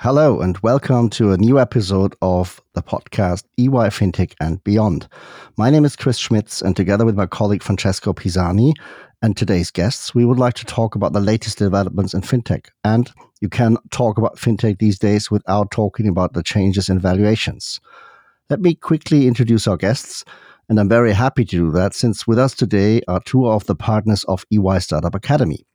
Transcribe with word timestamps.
Hello, 0.00 0.42
and 0.42 0.58
welcome 0.58 1.08
to 1.10 1.32
a 1.32 1.38
new 1.38 1.58
episode 1.58 2.14
of 2.20 2.60
the 2.74 2.82
podcast 2.82 3.44
EY 3.56 3.88
FinTech 3.88 4.34
and 4.38 4.62
Beyond. 4.62 5.08
My 5.56 5.70
name 5.70 5.86
is 5.86 5.96
Chris 5.96 6.18
Schmitz, 6.18 6.60
and 6.60 6.76
together 6.76 7.06
with 7.06 7.16
my 7.16 7.24
colleague 7.24 7.62
Francesco 7.62 8.12
Pisani 8.12 8.74
and 9.22 9.34
today's 9.34 9.70
guests, 9.70 10.14
we 10.14 10.26
would 10.26 10.38
like 10.38 10.52
to 10.54 10.66
talk 10.66 10.96
about 10.96 11.14
the 11.14 11.20
latest 11.20 11.56
developments 11.56 12.12
in 12.12 12.20
FinTech. 12.20 12.66
And 12.84 13.10
you 13.40 13.48
can 13.48 13.78
talk 13.90 14.18
about 14.18 14.36
FinTech 14.36 14.78
these 14.80 14.98
days 14.98 15.30
without 15.30 15.70
talking 15.70 16.08
about 16.08 16.34
the 16.34 16.42
changes 16.42 16.90
in 16.90 16.98
valuations. 16.98 17.80
Let 18.50 18.60
me 18.60 18.74
quickly 18.74 19.26
introduce 19.26 19.66
our 19.66 19.78
guests, 19.78 20.26
and 20.68 20.78
I'm 20.78 20.90
very 20.90 21.14
happy 21.14 21.46
to 21.46 21.56
do 21.56 21.70
that 21.72 21.94
since 21.94 22.26
with 22.26 22.38
us 22.38 22.54
today 22.54 23.00
are 23.08 23.20
two 23.24 23.48
of 23.48 23.64
the 23.64 23.74
partners 23.74 24.24
of 24.24 24.44
EY 24.52 24.78
Startup 24.80 25.14
Academy. 25.14 25.66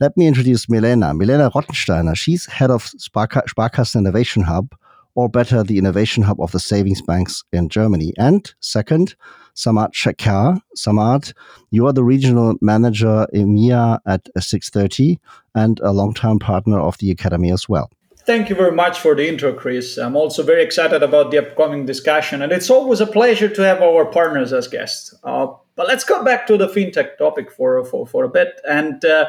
Let 0.00 0.16
me 0.16 0.26
introduce 0.26 0.68
Milena. 0.68 1.14
Milena 1.14 1.50
Rottensteiner. 1.50 2.16
She's 2.16 2.46
head 2.46 2.70
of 2.70 2.84
Spark- 2.84 3.46
Sparkassen 3.48 4.00
Innovation 4.00 4.42
Hub, 4.42 4.74
or 5.14 5.28
better, 5.28 5.62
the 5.62 5.78
Innovation 5.78 6.22
Hub 6.22 6.40
of 6.40 6.52
the 6.52 6.60
savings 6.60 7.02
banks 7.02 7.44
in 7.52 7.68
Germany. 7.68 8.12
And 8.18 8.52
second, 8.60 9.14
Samarth 9.54 9.92
Shekhar. 9.92 10.60
Samarth, 10.76 11.32
you 11.70 11.86
are 11.86 11.92
the 11.92 12.04
regional 12.04 12.54
manager 12.60 13.26
EMEA 13.34 13.98
at 14.06 14.28
630 14.38 15.20
and 15.54 15.78
a 15.80 15.92
long-time 15.92 16.38
partner 16.38 16.80
of 16.80 16.96
the 16.98 17.10
Academy 17.10 17.52
as 17.52 17.68
well. 17.68 17.90
Thank 18.24 18.48
you 18.48 18.54
very 18.54 18.70
much 18.70 19.00
for 19.00 19.16
the 19.16 19.28
intro, 19.28 19.52
Chris. 19.52 19.98
I'm 19.98 20.14
also 20.14 20.44
very 20.44 20.62
excited 20.62 21.02
about 21.02 21.32
the 21.32 21.38
upcoming 21.38 21.86
discussion, 21.86 22.40
and 22.40 22.52
it's 22.52 22.70
always 22.70 23.00
a 23.00 23.06
pleasure 23.06 23.48
to 23.48 23.62
have 23.62 23.82
our 23.82 24.04
partners 24.04 24.52
as 24.52 24.68
guests. 24.68 25.12
Uh, 25.24 25.48
but 25.74 25.88
let's 25.88 26.04
go 26.04 26.22
back 26.22 26.46
to 26.46 26.56
the 26.56 26.68
fintech 26.68 27.18
topic 27.18 27.50
for 27.50 27.84
for, 27.84 28.06
for 28.06 28.22
a 28.22 28.28
bit. 28.28 28.60
And 28.68 29.04
uh, 29.04 29.28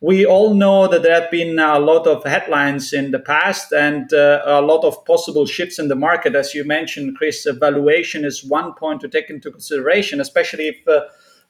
we 0.00 0.24
all 0.24 0.54
know 0.54 0.86
that 0.86 1.02
there 1.02 1.20
have 1.20 1.30
been 1.30 1.58
a 1.58 1.78
lot 1.78 2.06
of 2.06 2.22
headlines 2.24 2.92
in 2.92 3.10
the 3.10 3.18
past 3.18 3.72
and 3.72 4.12
uh, 4.12 4.42
a 4.44 4.62
lot 4.62 4.84
of 4.84 5.04
possible 5.04 5.44
shifts 5.44 5.78
in 5.78 5.88
the 5.88 5.96
market. 5.96 6.36
As 6.36 6.54
you 6.54 6.64
mentioned, 6.64 7.16
Chris, 7.16 7.46
valuation 7.58 8.24
is 8.24 8.44
one 8.44 8.74
point 8.74 9.00
to 9.00 9.08
take 9.08 9.28
into 9.28 9.50
consideration, 9.50 10.20
especially 10.20 10.68
if 10.68 10.86
uh, 10.86 11.00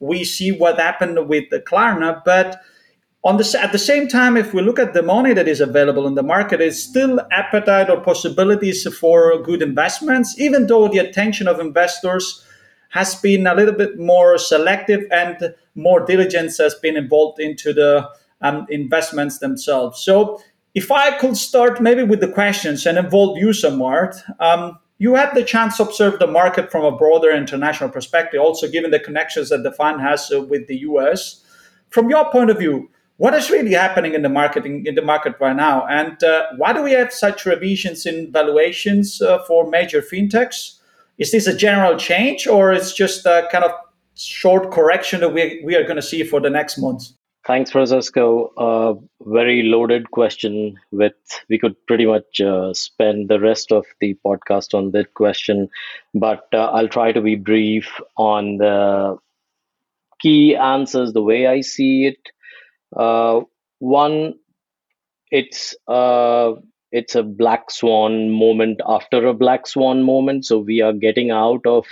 we 0.01 0.25
see 0.25 0.51
what 0.51 0.79
happened 0.79 1.29
with 1.29 1.51
the 1.51 1.61
Klarna. 1.61 2.23
But 2.25 2.63
on 3.23 3.37
the, 3.37 3.59
at 3.61 3.73
the 3.73 3.79
same 3.79 4.09
time, 4.09 4.39
if 4.39 4.55
we 4.55 4.63
look 4.63 4.79
at 4.79 4.95
the 4.95 5.03
money 5.03 5.35
that 5.35 5.47
is 5.47 5.61
available 5.61 6.07
in 6.07 6.15
the 6.15 6.23
market, 6.23 6.63
it's 6.63 6.83
still 6.83 7.21
appetite 7.31 7.91
or 7.91 8.01
possibilities 8.01 8.87
for 8.97 9.43
good 9.43 9.61
investments, 9.61 10.41
even 10.41 10.69
though 10.69 10.89
the 10.89 10.99
attention 10.99 11.49
of 11.49 11.61
investors 11.61 12.47
has 12.91 13.15
been 13.17 13.47
a 13.47 13.55
little 13.55 13.75
bit 13.75 13.99
more 13.99 14.39
selective 14.39 15.05
and 15.11 15.55
more 15.75 16.07
diligence 16.07 16.57
has 16.57 16.75
been 16.77 16.97
involved 16.97 17.39
into 17.39 17.75
the 17.75 18.09
um, 18.41 18.67
investments 18.71 19.39
themselves. 19.39 20.01
So, 20.01 20.41
if 20.75 20.93
I 20.93 21.17
could 21.19 21.37
start 21.37 21.81
maybe 21.81 22.03
with 22.03 22.21
the 22.21 22.29
questions 22.29 22.87
and 22.87 22.99
involve 22.99 23.39
you 23.39 23.53
somewhat, 23.53 24.23
um, 24.39 24.79
you 24.99 25.15
had 25.15 25.35
the 25.35 25.45
chance 25.45 25.77
to 25.77 25.85
observe 25.85 26.19
the 26.19 26.27
market 26.27 26.71
from 26.71 26.85
a 26.85 26.97
broader 26.97 27.31
international 27.31 27.91
perspective, 27.91 28.41
also 28.41 28.69
given 28.69 28.91
the 28.91 29.01
connections 29.01 29.49
that 29.49 29.63
the 29.63 29.73
fund 29.73 30.01
has 30.01 30.31
uh, 30.33 30.43
with 30.43 30.67
the 30.67 30.79
US. 30.79 31.43
From 31.91 32.11
your 32.11 32.31
point 32.31 32.51
of 32.51 32.59
view, 32.59 32.91
what 33.17 33.35
is 33.35 33.51
really 33.51 33.73
happening 33.73 34.15
in 34.15 34.23
the 34.23 34.29
market 34.29 34.65
in, 34.65 34.87
in 34.87 34.95
the 34.95 35.03
market 35.03 35.35
right 35.41 35.57
now, 35.57 35.87
and 35.87 36.23
uh, 36.23 36.47
why 36.57 36.73
do 36.73 36.83
we 36.83 36.93
have 36.93 37.13
such 37.13 37.47
revisions 37.47 38.07
in 38.07 38.31
valuations 38.31 39.21
uh, 39.21 39.43
for 39.45 39.69
major 39.69 40.01
fintechs? 40.03 40.79
Is 41.19 41.33
this 41.33 41.49
a 41.49 41.57
general 41.57 41.97
change, 41.97 42.47
or 42.47 42.73
it's 42.73 42.93
just 42.93 43.27
a 43.27 43.49
kind 43.51 43.65
of 43.65 43.73
short 44.15 44.71
correction 44.71 45.21
that 45.21 45.31
we, 45.31 45.61
we 45.65 45.75
are 45.75 45.83
going 45.83 45.97
to 45.97 46.03
see 46.03 46.23
for 46.23 46.41
the 46.41 46.51
next 46.51 46.79
months? 46.79 47.18
Thanks, 47.47 47.71
Francesco. 47.73 48.53
A 48.59 48.95
very 49.23 49.63
loaded 49.65 50.11
question. 50.11 50.79
With 50.93 51.15
we 51.49 51.59
could 51.59 51.75
pretty 51.87 52.05
much 52.07 52.41
uh, 52.41 52.73
spend 52.75 53.29
the 53.29 53.41
rest 53.41 53.73
of 53.73 53.87
the 54.01 54.17
podcast 54.25 54.75
on 54.75 54.91
that 54.93 55.15
question, 55.15 55.69
but 56.15 56.47
uh, 56.53 56.71
I'll 56.71 56.89
try 56.89 57.13
to 57.13 57.21
be 57.23 57.37
brief 57.37 58.01
on 58.17 58.59
the 58.59 59.17
key 60.21 60.57
answers 60.57 61.13
the 61.13 61.23
way 61.23 61.47
I 61.47 61.61
see 61.61 62.07
it. 62.07 62.19
Uh, 62.97 63.43
one, 63.79 64.35
it's 65.31 65.75
uh, 65.89 66.53
it's 66.93 67.15
a 67.15 67.23
black 67.23 67.71
swan 67.71 68.31
moment 68.31 68.81
after 68.87 69.27
a 69.27 69.35
black 69.35 69.67
swan 69.67 70.03
moment. 70.03 70.47
So 70.47 70.59
we 70.59 70.81
are 70.83 70.93
getting 70.93 71.31
out 71.31 71.67
of 71.67 71.87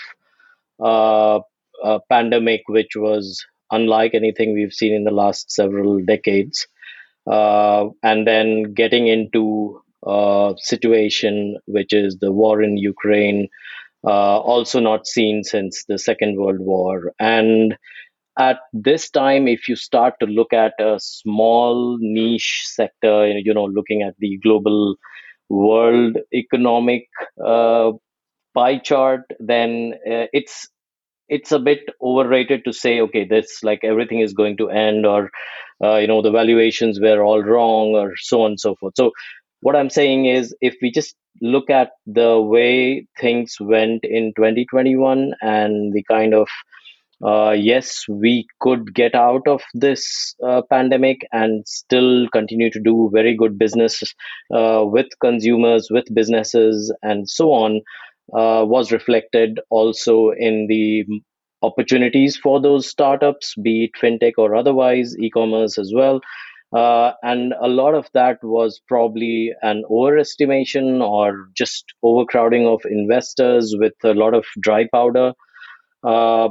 uh, 0.83 1.41
a 1.83 2.01
pandemic, 2.09 2.63
which 2.69 2.97
was 2.97 3.45
unlike 3.71 4.12
anything 4.15 4.53
we've 4.53 4.72
seen 4.72 4.94
in 4.94 5.04
the 5.04 5.10
last 5.10 5.50
several 5.50 6.00
decades. 6.04 6.66
Uh, 7.31 7.87
and 8.03 8.27
then 8.27 8.75
getting 8.75 9.09
into 9.09 9.81
a 10.06 10.54
situation 10.59 11.56
which 11.66 11.93
is 11.93 12.19
the 12.21 12.31
war 12.31 12.62
in 12.62 12.77
Ukraine, 12.77 13.49
uh, 14.06 14.38
also 14.38 14.78
not 14.78 15.06
seen 15.06 15.43
since 15.43 15.84
the 15.88 15.99
Second 15.99 16.37
World 16.38 16.60
War. 16.60 17.12
And 17.19 17.77
at 18.38 18.59
this 18.72 19.10
time, 19.10 19.49
if 19.49 19.69
you 19.69 19.77
start 19.77 20.15
to 20.21 20.27
look 20.27 20.53
at 20.53 20.75
a 20.78 20.98
small 21.00 21.98
niche 22.00 22.65
sector, 22.66 23.27
you 23.27 23.54
know, 23.54 23.65
looking 23.65 24.03
at 24.03 24.15
the 24.19 24.38
global 24.43 24.97
world 25.48 26.19
economic 26.34 27.09
uh, 27.44 27.93
pie 28.54 28.78
chart, 28.78 29.22
then 29.41 29.94
uh, 30.06 30.27
it's 30.33 30.69
it's 31.28 31.53
a 31.53 31.59
bit 31.59 31.81
overrated 32.03 32.64
to 32.64 32.72
say 32.72 33.00
okay 33.00 33.25
this 33.25 33.62
like 33.62 33.81
everything 33.82 34.20
is 34.20 34.32
going 34.32 34.56
to 34.56 34.70
end 34.70 35.06
or 35.06 35.31
uh, 35.82 35.97
you 35.97 36.06
know 36.06 36.22
the 36.22 36.31
valuations 36.31 37.00
were 37.00 37.22
all 37.22 37.42
wrong 37.42 37.94
or 37.94 38.14
so 38.16 38.42
on 38.42 38.53
and 38.53 38.60
so 38.60 38.75
forth. 38.76 38.94
So 38.97 39.12
what 39.60 39.75
i'm 39.75 39.91
saying 39.91 40.26
is 40.26 40.54
if 40.60 40.76
we 40.82 40.91
just 40.91 41.16
look 41.42 41.70
at 41.70 41.91
the 42.06 42.41
way 42.41 43.06
things 43.20 43.56
went 43.60 44.04
in 44.04 44.32
2021 44.36 45.34
and 45.42 45.92
the 45.92 46.03
kind 46.04 46.34
of 46.34 46.48
uh, 47.25 47.53
yes, 47.53 48.04
we 48.09 48.47
could 48.60 48.94
get 48.94 49.15
out 49.15 49.47
of 49.48 49.62
this 49.72 50.34
uh, 50.47 50.60
pandemic 50.69 51.26
and 51.32 51.66
still 51.66 52.28
continue 52.28 52.70
to 52.70 52.78
do 52.78 53.10
very 53.12 53.34
good 53.34 53.59
business 53.59 54.03
uh, 54.54 54.84
with 54.84 55.06
consumers, 55.20 55.88
with 55.91 56.04
businesses, 56.15 56.92
and 57.03 57.28
so 57.28 57.53
on 57.53 57.81
uh, 58.32 58.64
was 58.66 58.92
reflected 58.92 59.60
also 59.70 60.31
in 60.31 60.66
the 60.69 61.04
opportunities 61.62 62.37
for 62.37 62.60
those 62.60 62.87
startups, 62.87 63.54
be 63.62 63.84
it 63.84 63.91
fintech 64.00 64.34
or 64.38 64.54
otherwise, 64.54 65.16
e 65.19 65.31
commerce 65.31 65.78
as 65.78 65.92
well. 65.94 66.20
Uh, 66.75 67.12
and 67.22 67.54
a 67.62 67.69
lot 67.69 67.94
of 67.94 68.09
that 68.12 68.38
was 68.42 68.81
probably 68.88 69.53
an 69.62 69.84
overestimation 69.91 71.00
or 71.00 71.48
just 71.56 71.84
overcrowding 72.03 72.66
of 72.66 72.82
investors 72.91 73.75
with 73.78 73.94
a 74.04 74.12
lot 74.15 74.34
of 74.34 74.44
dry 74.60 74.86
powder. 74.92 75.32
Uh, 76.03 76.48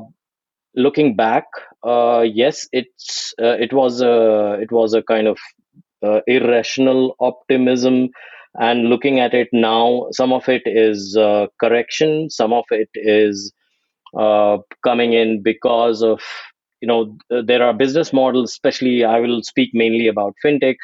looking 0.76 1.16
back, 1.16 1.46
uh, 1.84 2.26
yes, 2.28 2.68
it's 2.72 3.34
uh, 3.42 3.58
it 3.60 3.74
was 3.74 4.02
a 4.02 4.58
it 4.62 4.72
was 4.72 4.94
a 4.94 5.04
kind 5.04 5.28
of 5.28 5.38
uh, 6.04 6.22
irrational 6.28 7.16
optimism 7.20 8.10
and 8.60 8.90
looking 8.90 9.20
at 9.20 9.34
it 9.34 9.50
now 9.54 10.08
some 10.12 10.34
of 10.34 10.48
it 10.50 10.64
is 10.66 11.18
uh, 11.18 11.48
correction 11.60 12.30
some 12.30 12.54
of 12.54 12.66
it 12.72 12.90
is 12.96 13.54
uh, 14.18 14.58
coming 14.84 15.14
in 15.14 15.42
because 15.44 16.04
of 16.04 16.22
you 16.82 16.88
know 16.88 17.18
there 17.46 17.64
are 17.64 17.74
business 17.74 18.14
models 18.14 18.52
especially 18.52 19.04
i 19.04 19.20
will 19.20 19.42
speak 19.44 19.72
mainly 19.74 20.08
about 20.08 20.34
fintech. 20.46 20.76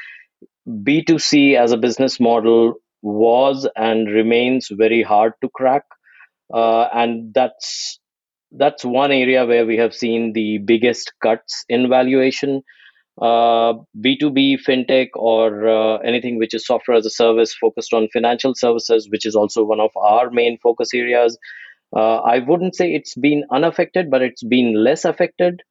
B2c 0.68 1.56
as 1.56 1.72
a 1.72 1.78
business 1.78 2.20
model 2.20 2.76
was 3.02 3.68
and 3.76 4.08
remains 4.10 4.70
very 4.72 5.02
hard 5.04 5.34
to 5.42 5.50
crack 5.50 5.84
uh, 6.54 6.84
and 6.94 7.34
that's 7.34 8.00
that's 8.52 8.84
one 8.86 9.12
area 9.12 9.46
where 9.46 9.66
we 9.66 9.78
have 9.78 9.94
seen 9.94 10.34
the 10.34 10.60
biggest 10.60 11.14
cuts 11.24 11.66
in 11.70 11.90
valuation 11.90 12.62
uh, 13.22 13.74
B2B 14.02 14.58
fintech 14.68 15.10
or 15.16 15.68
uh, 15.68 15.98
anything 15.98 16.40
which 16.40 16.54
is 16.56 16.66
software 16.66 16.98
as 16.98 17.06
a 17.06 17.12
service 17.12 17.54
focused 17.54 17.94
on 17.94 18.10
financial 18.12 18.56
services, 18.56 19.08
which 19.10 19.26
is 19.26 19.36
also 19.36 19.64
one 19.64 19.80
of 19.80 19.92
our 19.96 20.32
main 20.32 20.58
focus 20.58 20.90
areas. 20.94 21.38
Uh, 21.96 22.18
I 22.18 22.40
wouldn't 22.40 22.76
say 22.76 22.94
it's 22.94 23.16
been 23.16 23.44
unaffected, 23.52 24.10
but 24.10 24.22
it's 24.22 24.44
been 24.44 24.84
less 24.84 25.06
affected. 25.06 25.62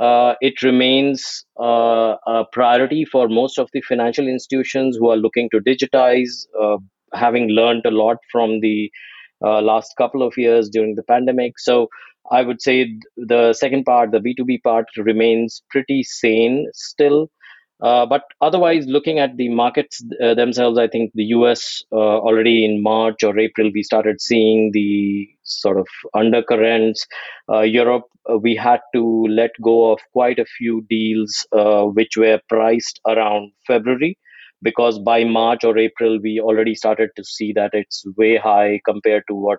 Uh, 0.00 0.34
it 0.40 0.62
remains 0.62 1.44
uh, 1.60 2.16
a 2.26 2.44
priority 2.52 3.04
for 3.04 3.28
most 3.28 3.58
of 3.58 3.68
the 3.72 3.80
financial 3.82 4.26
institutions 4.28 4.96
who 4.96 5.10
are 5.10 5.16
looking 5.16 5.48
to 5.50 5.60
digitize, 5.60 6.46
uh, 6.60 6.76
having 7.12 7.48
learned 7.48 7.84
a 7.86 7.90
lot 7.90 8.16
from 8.30 8.60
the 8.60 8.90
last 9.60 9.94
couple 9.96 10.22
of 10.22 10.34
years 10.36 10.68
during 10.68 10.94
the 10.94 11.02
pandemic. 11.02 11.58
So 11.58 11.88
I 12.30 12.42
would 12.42 12.60
say 12.60 12.92
the 13.16 13.52
second 13.52 13.84
part, 13.84 14.10
the 14.10 14.18
B2B 14.18 14.62
part, 14.62 14.86
remains 14.96 15.62
pretty 15.70 16.02
sane 16.02 16.66
still. 16.74 17.30
Uh, 17.82 18.06
but 18.06 18.22
otherwise, 18.40 18.86
looking 18.86 19.18
at 19.18 19.36
the 19.36 19.50
markets 19.50 20.02
uh, 20.22 20.32
themselves, 20.32 20.78
I 20.78 20.88
think 20.88 21.12
the 21.14 21.24
US 21.24 21.82
uh, 21.92 21.96
already 21.96 22.64
in 22.64 22.82
March 22.82 23.22
or 23.22 23.38
April, 23.38 23.70
we 23.74 23.82
started 23.82 24.20
seeing 24.20 24.70
the 24.72 25.28
sort 25.42 25.78
of 25.78 25.86
undercurrents. 26.14 27.06
Uh, 27.52 27.60
Europe, 27.60 28.04
uh, 28.30 28.38
we 28.38 28.56
had 28.56 28.80
to 28.94 29.26
let 29.28 29.50
go 29.62 29.92
of 29.92 30.00
quite 30.12 30.38
a 30.38 30.46
few 30.46 30.86
deals 30.88 31.46
uh, 31.52 31.82
which 31.82 32.16
were 32.16 32.40
priced 32.48 32.98
around 33.06 33.52
February 33.66 34.18
because 34.62 34.98
by 34.98 35.24
March 35.24 35.64
or 35.64 35.76
April, 35.78 36.18
we 36.22 36.40
already 36.40 36.74
started 36.74 37.10
to 37.16 37.24
see 37.24 37.52
that 37.52 37.70
it's 37.72 38.04
way 38.16 38.36
high 38.36 38.80
compared 38.84 39.24
to 39.28 39.34
what 39.34 39.58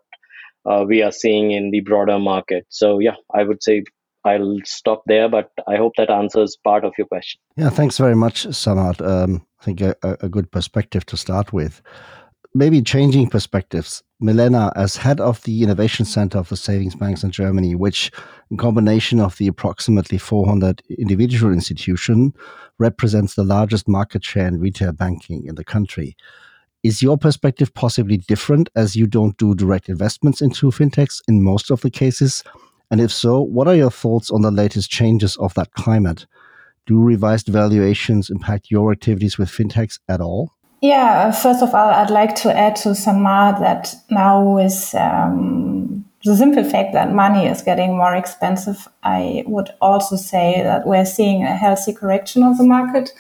we 0.87 1.01
are 1.01 1.11
seeing 1.11 1.51
in 1.51 1.71
the 1.71 1.81
broader 1.81 2.19
market. 2.19 2.65
So, 2.69 2.99
yeah, 2.99 3.15
I 3.33 3.43
would 3.43 3.63
say 3.63 3.83
I'll 4.27 4.59
stop 4.65 5.03
there, 5.05 5.29
but 5.29 5.51
I 5.67 5.77
hope 5.77 5.93
that 5.97 6.09
answers 6.09 6.57
part 6.63 6.83
of 6.83 6.93
your 6.97 7.07
question. 7.07 7.39
Yeah, 7.55 7.69
thanks 7.69 7.97
very 7.97 8.15
much, 8.15 8.45
Samarth. 8.47 9.05
Um, 9.05 9.45
I 9.61 9.63
think 9.63 9.81
a, 9.81 9.95
a, 10.03 10.29
good 10.29 10.51
perspective 10.51 11.05
to 11.07 11.17
start 11.17 11.53
with. 11.53 11.81
Maybe 12.53 12.81
changing 12.81 13.29
perspectives. 13.29 14.03
Milena, 14.19 14.71
as 14.75 14.97
head 14.97 15.19
of 15.19 15.43
the 15.43 15.63
Innovation 15.63 16.05
Center 16.05 16.39
of 16.39 16.49
the 16.49 16.57
Savings 16.57 16.95
Banks 16.95 17.23
in 17.23 17.31
Germany, 17.31 17.75
which, 17.75 18.11
in 18.49 18.57
combination 18.57 19.19
of 19.19 19.37
the 19.37 19.47
approximately 19.47 20.17
400 20.17 20.81
individual 20.97 21.53
institution, 21.53 22.33
represents 22.79 23.35
the 23.35 23.43
largest 23.43 23.87
market 23.87 24.23
share 24.23 24.47
in 24.47 24.59
retail 24.59 24.91
banking 24.91 25.45
in 25.45 25.55
the 25.55 25.63
country. 25.63 26.15
Is 26.83 27.01
your 27.01 27.17
perspective 27.17 27.73
possibly 27.73 28.17
different 28.17 28.69
as 28.75 28.95
you 28.95 29.07
don't 29.07 29.37
do 29.37 29.55
direct 29.55 29.89
investments 29.89 30.41
into 30.41 30.67
fintechs 30.67 31.21
in 31.27 31.43
most 31.43 31.71
of 31.71 31.81
the 31.81 31.89
cases? 31.89 32.43
And 32.91 33.01
if 33.01 33.11
so, 33.11 33.41
what 33.41 33.67
are 33.67 33.75
your 33.75 33.91
thoughts 33.91 34.31
on 34.31 34.41
the 34.41 34.51
latest 34.51 34.89
changes 34.89 35.35
of 35.37 35.53
that 35.55 35.73
climate? 35.73 36.25
Do 36.85 37.01
revised 37.01 37.47
valuations 37.47 38.29
impact 38.29 38.71
your 38.71 38.91
activities 38.91 39.37
with 39.37 39.49
fintechs 39.49 39.99
at 40.07 40.21
all? 40.21 40.53
Yeah, 40.81 41.31
first 41.31 41.63
of 41.63 41.73
all, 41.73 41.89
I'd 41.89 42.11
like 42.11 42.35
to 42.35 42.55
add 42.55 42.75
to 42.77 42.89
Samarth 42.89 43.59
that 43.59 43.95
now 44.09 44.55
with 44.55 44.93
um, 44.95 46.05
the 46.25 46.35
simple 46.35 46.63
fact 46.63 46.93
that 46.93 47.13
money 47.13 47.45
is 47.45 47.61
getting 47.61 47.95
more 47.95 48.15
expensive, 48.15 48.87
I 49.03 49.43
would 49.45 49.69
also 49.81 50.15
say 50.15 50.61
that 50.63 50.87
we're 50.87 51.05
seeing 51.05 51.43
a 51.43 51.55
healthy 51.55 51.93
correction 51.93 52.43
of 52.43 52.57
the 52.57 52.63
market. 52.63 53.11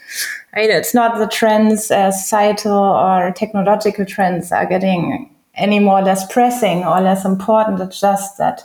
It's 0.77 0.93
not 0.93 1.17
the 1.19 1.27
trends, 1.27 1.91
uh, 1.91 2.11
societal 2.11 2.73
or 2.73 3.31
technological 3.31 4.05
trends 4.05 4.51
are 4.51 4.65
getting 4.65 5.33
any 5.55 5.79
more 5.79 6.01
less 6.01 6.31
pressing 6.31 6.83
or 6.83 6.99
less 7.01 7.23
important. 7.23 7.79
It's 7.81 8.01
just 8.01 8.37
that 8.37 8.63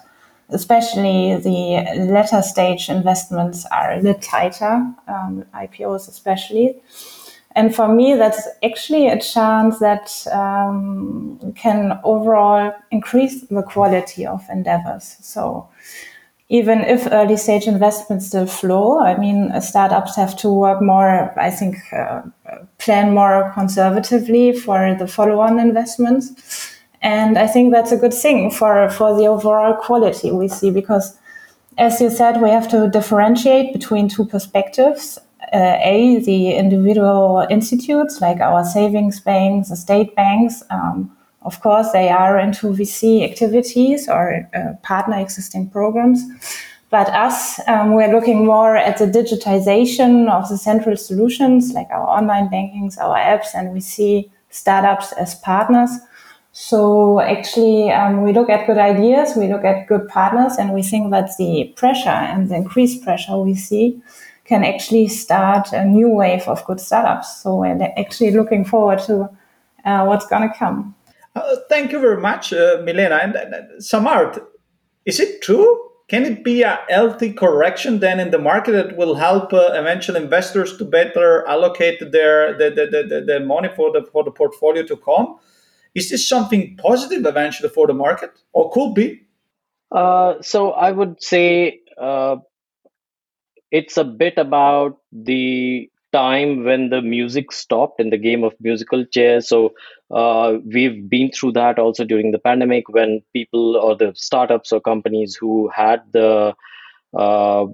especially 0.48 1.36
the 1.36 2.06
latter 2.10 2.42
stage 2.42 2.88
investments 2.88 3.64
are 3.66 3.92
a 3.92 3.96
little 3.96 4.20
tighter, 4.20 4.86
um, 5.08 5.44
IPOs 5.54 6.08
especially. 6.08 6.76
And 7.54 7.74
for 7.74 7.88
me, 7.88 8.14
that's 8.14 8.48
actually 8.62 9.08
a 9.08 9.20
chance 9.20 9.78
that 9.80 10.26
um, 10.32 11.52
can 11.54 11.98
overall 12.02 12.72
increase 12.90 13.42
the 13.42 13.62
quality 13.62 14.26
of 14.26 14.42
endeavors. 14.50 15.16
So 15.20 15.68
even 16.48 16.80
if 16.80 17.06
early 17.10 17.36
stage 17.36 17.66
investments 17.66 18.26
still 18.26 18.46
flow, 18.46 19.00
I 19.00 19.18
mean, 19.18 19.52
startups 19.60 20.16
have 20.16 20.36
to 20.38 20.50
work 20.50 20.80
more, 20.82 21.38
I 21.38 21.50
think, 21.50 21.76
uh, 21.92 22.22
plan 22.78 23.14
more 23.14 23.52
conservatively 23.54 24.52
for 24.52 24.94
the 24.98 25.06
follow 25.06 25.40
on 25.40 25.58
investments 25.58 26.72
and 27.02 27.36
I 27.36 27.48
think 27.48 27.72
that's 27.72 27.90
a 27.90 27.96
good 27.96 28.14
thing 28.14 28.50
for, 28.50 28.88
for 28.90 29.16
the 29.16 29.26
overall 29.26 29.74
quality 29.74 30.30
we 30.30 30.46
see 30.46 30.70
because, 30.70 31.18
as 31.76 32.00
you 32.00 32.08
said, 32.08 32.40
we 32.40 32.48
have 32.48 32.68
to 32.70 32.88
differentiate 32.88 33.72
between 33.72 34.08
two 34.08 34.24
perspectives. 34.24 35.18
Uh, 35.52 35.76
a, 35.82 36.18
the 36.24 36.52
individual 36.54 37.46
institutes 37.50 38.22
like 38.22 38.40
our 38.40 38.64
savings 38.64 39.20
banks, 39.20 39.68
the 39.68 39.76
state 39.76 40.16
banks, 40.16 40.62
um, 40.70 41.14
of 41.44 41.60
course, 41.60 41.90
they 41.92 42.08
are 42.08 42.38
into 42.38 42.68
VC 42.68 43.28
activities 43.28 44.08
or 44.08 44.48
uh, 44.54 44.74
partner 44.82 45.18
existing 45.18 45.68
programs. 45.70 46.22
But 46.90 47.08
us, 47.08 47.58
um, 47.68 47.94
we're 47.94 48.12
looking 48.12 48.44
more 48.44 48.76
at 48.76 48.98
the 48.98 49.06
digitization 49.06 50.30
of 50.30 50.48
the 50.48 50.58
central 50.58 50.96
solutions 50.96 51.72
like 51.72 51.88
our 51.90 52.06
online 52.06 52.48
bankings, 52.48 52.98
our 52.98 53.16
apps, 53.16 53.54
and 53.54 53.72
we 53.72 53.80
see 53.80 54.30
startups 54.50 55.12
as 55.12 55.34
partners. 55.36 55.90
So 56.52 57.20
actually, 57.20 57.90
um, 57.90 58.22
we 58.22 58.34
look 58.34 58.50
at 58.50 58.66
good 58.66 58.76
ideas, 58.76 59.32
we 59.36 59.48
look 59.48 59.64
at 59.64 59.86
good 59.86 60.06
partners, 60.08 60.56
and 60.58 60.74
we 60.74 60.82
think 60.82 61.10
that 61.12 61.30
the 61.38 61.72
pressure 61.76 62.10
and 62.10 62.50
the 62.50 62.56
increased 62.56 63.02
pressure 63.02 63.38
we 63.38 63.54
see 63.54 64.02
can 64.52 64.64
actually 64.64 65.08
start 65.08 65.72
a 65.72 65.82
new 65.82 66.10
wave 66.10 66.46
of 66.46 66.62
good 66.66 66.78
startups. 66.78 67.42
So 67.42 67.56
we're 67.56 67.80
actually 67.96 68.32
looking 68.32 68.64
forward 68.66 68.98
to 69.08 69.14
uh, 69.86 70.04
what's 70.04 70.26
going 70.26 70.46
to 70.46 70.54
come. 70.54 70.94
Uh, 71.34 71.56
thank 71.70 71.90
you 71.92 71.98
very 71.98 72.20
much, 72.20 72.52
uh, 72.52 72.82
Milena. 72.84 73.16
And 73.22 73.36
uh, 73.36 73.62
Samarth, 73.78 74.44
is 75.06 75.18
it 75.20 75.40
true? 75.40 75.68
Can 76.08 76.26
it 76.26 76.44
be 76.44 76.60
a 76.60 76.78
healthy 76.90 77.32
correction 77.32 78.00
then 78.00 78.20
in 78.20 78.30
the 78.30 78.38
market 78.38 78.72
that 78.72 78.96
will 78.98 79.14
help 79.14 79.54
uh, 79.54 79.70
eventual 79.72 80.16
investors 80.16 80.76
to 80.76 80.84
better 80.84 81.46
allocate 81.48 81.98
their 82.12 82.52
the, 82.58 82.68
the, 82.76 82.84
the, 83.10 83.20
the 83.30 83.40
money 83.40 83.70
for 83.74 83.90
the 83.94 84.02
for 84.12 84.22
the 84.22 84.30
portfolio 84.30 84.82
to 84.84 84.96
come? 84.98 85.38
Is 85.94 86.10
this 86.10 86.28
something 86.28 86.76
positive 86.76 87.24
eventually 87.24 87.70
for 87.70 87.86
the 87.86 87.94
market, 87.94 88.32
or 88.52 88.70
could 88.70 88.92
be? 88.94 89.22
Uh, 89.90 90.34
so 90.42 90.72
I 90.72 90.90
would 90.90 91.22
say 91.22 91.80
uh, 91.96 92.36
it's 93.72 93.98
a 93.98 94.04
bit 94.04 94.34
about 94.38 94.98
the 95.12 95.90
time 96.12 96.64
when 96.64 96.90
the 96.90 97.02
music 97.02 97.52
stopped 97.52 98.00
in 98.00 98.10
the 98.10 98.18
game 98.18 98.44
of 98.44 98.54
musical 98.60 99.04
chairs. 99.06 99.48
So 99.48 99.74
uh, 100.10 100.58
we've 100.72 101.08
been 101.08 101.32
through 101.32 101.52
that 101.52 101.78
also 101.78 102.04
during 102.04 102.32
the 102.32 102.38
pandemic 102.38 102.88
when 102.90 103.22
people 103.32 103.76
or 103.76 103.96
the 103.96 104.12
startups 104.14 104.72
or 104.72 104.80
companies 104.80 105.36
who 105.40 105.70
had 105.74 106.02
the 106.12 106.54
uh, 107.18 107.66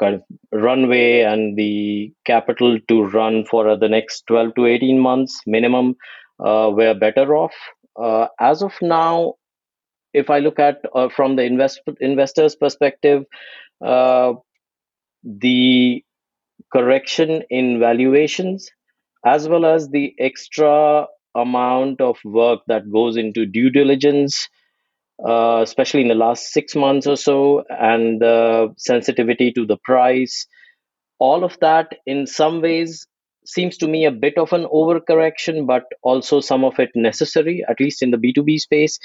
kind 0.00 0.16
of 0.16 0.22
runway 0.52 1.22
and 1.22 1.56
the 1.58 2.12
capital 2.24 2.78
to 2.88 3.04
run 3.04 3.44
for 3.44 3.76
the 3.76 3.88
next 3.88 4.26
12 4.28 4.54
to 4.56 4.66
18 4.66 5.00
months 5.00 5.40
minimum 5.46 5.96
uh, 6.40 6.70
were 6.72 6.94
better 6.94 7.36
off. 7.36 7.54
Uh, 8.00 8.28
as 8.40 8.62
of 8.62 8.72
now, 8.82 9.34
if 10.12 10.30
I 10.30 10.38
look 10.40 10.58
at 10.60 10.80
uh, 10.94 11.08
from 11.08 11.36
the 11.36 11.44
invest- 11.44 11.82
investor's 12.00 12.56
perspective, 12.56 13.24
the 15.24 16.04
correction 16.72 17.42
in 17.50 17.78
valuations 17.80 18.70
as 19.24 19.48
well 19.48 19.64
as 19.64 19.88
the 19.88 20.14
extra 20.18 21.06
amount 21.34 22.00
of 22.00 22.18
work 22.24 22.60
that 22.68 22.90
goes 22.92 23.16
into 23.16 23.46
due 23.46 23.70
diligence, 23.70 24.48
uh, 25.26 25.60
especially 25.62 26.02
in 26.02 26.08
the 26.08 26.14
last 26.14 26.52
six 26.52 26.76
months 26.76 27.06
or 27.06 27.16
so, 27.16 27.64
and 27.70 28.20
the 28.20 28.72
sensitivity 28.76 29.50
to 29.52 29.66
the 29.66 29.78
price. 29.84 30.46
All 31.18 31.42
of 31.42 31.58
that, 31.60 31.88
in 32.06 32.26
some 32.26 32.60
ways, 32.60 33.06
seems 33.46 33.76
to 33.78 33.88
me 33.88 34.04
a 34.04 34.10
bit 34.10 34.36
of 34.36 34.52
an 34.52 34.64
overcorrection, 34.66 35.66
but 35.66 35.84
also 36.02 36.40
some 36.40 36.64
of 36.64 36.78
it 36.78 36.90
necessary, 36.94 37.64
at 37.68 37.80
least 37.80 38.02
in 38.02 38.10
the 38.10 38.18
B2B 38.18 38.58
space. 38.58 38.98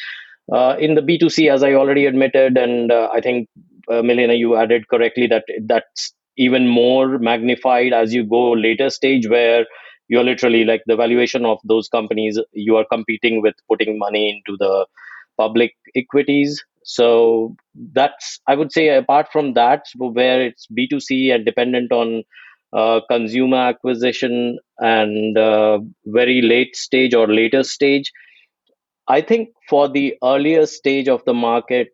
Uh, 0.51 0.75
in 0.79 0.95
the 0.95 1.01
B2C, 1.01 1.51
as 1.51 1.61
I 1.63 1.73
already 1.73 2.05
admitted, 2.07 2.57
and 2.57 2.91
uh, 2.91 3.09
I 3.13 3.21
think, 3.21 3.47
uh, 3.89 4.01
Milena, 4.01 4.34
you 4.34 4.55
added 4.55 4.88
correctly 4.89 5.27
that 5.27 5.46
that's 5.65 6.13
even 6.38 6.67
more 6.67 7.19
magnified 7.19 7.93
as 7.93 8.13
you 8.13 8.24
go 8.24 8.51
later 8.51 8.89
stage 8.89 9.27
where 9.27 9.65
you're 10.08 10.24
literally 10.24 10.63
like 10.65 10.81
the 10.88 10.96
valuation 10.96 11.46
of 11.46 11.60
those 11.63 11.88
companies, 11.89 12.39
you 12.53 12.75
are 12.77 12.86
competing 12.91 13.41
with 13.41 13.55
putting 13.69 13.98
money 14.00 14.29
into 14.29 14.58
the 14.58 14.86
public 15.38 15.75
equities. 15.96 16.63
So 16.84 17.55
that's, 17.93 18.39
I 18.48 18.55
would 18.55 18.72
say, 18.72 18.89
apart 18.89 19.27
from 19.31 19.53
that, 19.53 19.86
where 19.98 20.41
it's 20.41 20.67
B2C 20.74 21.31
and 21.31 21.46
dependent 21.46 21.91
on 21.91 22.24
uh, 22.74 23.01
consumer 23.10 23.58
acquisition 23.58 24.60
and 24.79 25.38
uh, 25.38 25.79
very 26.05 26.41
late 26.41 26.75
stage 26.75 27.13
or 27.13 27.27
later 27.27 27.63
stage. 27.63 28.12
I 29.09 29.21
think 29.21 29.49
for 29.67 29.89
the 29.89 30.15
earlier 30.23 30.65
stage 30.67 31.07
of 31.09 31.25
the 31.25 31.33
market, 31.33 31.89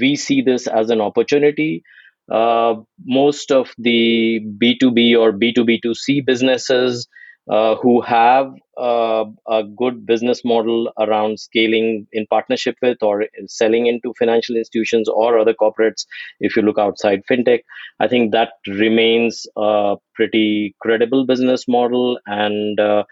we 0.00 0.16
see 0.16 0.40
this 0.42 0.66
as 0.66 0.90
an 0.90 1.00
opportunity. 1.00 1.82
Uh, 2.30 2.76
most 3.04 3.50
of 3.50 3.72
the 3.76 4.40
B2B 4.62 5.18
or 5.18 5.32
B2B2C 5.32 6.24
businesses 6.24 7.08
uh, 7.50 7.74
who 7.76 8.00
have 8.02 8.54
uh, 8.78 9.24
a 9.48 9.64
good 9.64 10.06
business 10.06 10.44
model 10.44 10.92
around 10.98 11.40
scaling 11.40 12.06
in 12.12 12.26
partnership 12.28 12.76
with 12.80 12.98
or 13.02 13.26
selling 13.46 13.86
into 13.86 14.14
financial 14.18 14.56
institutions 14.56 15.08
or 15.08 15.38
other 15.38 15.52
corporates 15.54 16.06
if 16.38 16.54
you 16.54 16.62
look 16.62 16.78
outside 16.78 17.22
fintech 17.30 17.60
i 17.98 18.06
think 18.06 18.32
that 18.32 18.50
remains 18.68 19.46
a 19.56 19.96
pretty 20.14 20.74
credible 20.80 21.26
business 21.26 21.66
model 21.66 22.18
and 22.26 22.78
uh, 22.78 23.02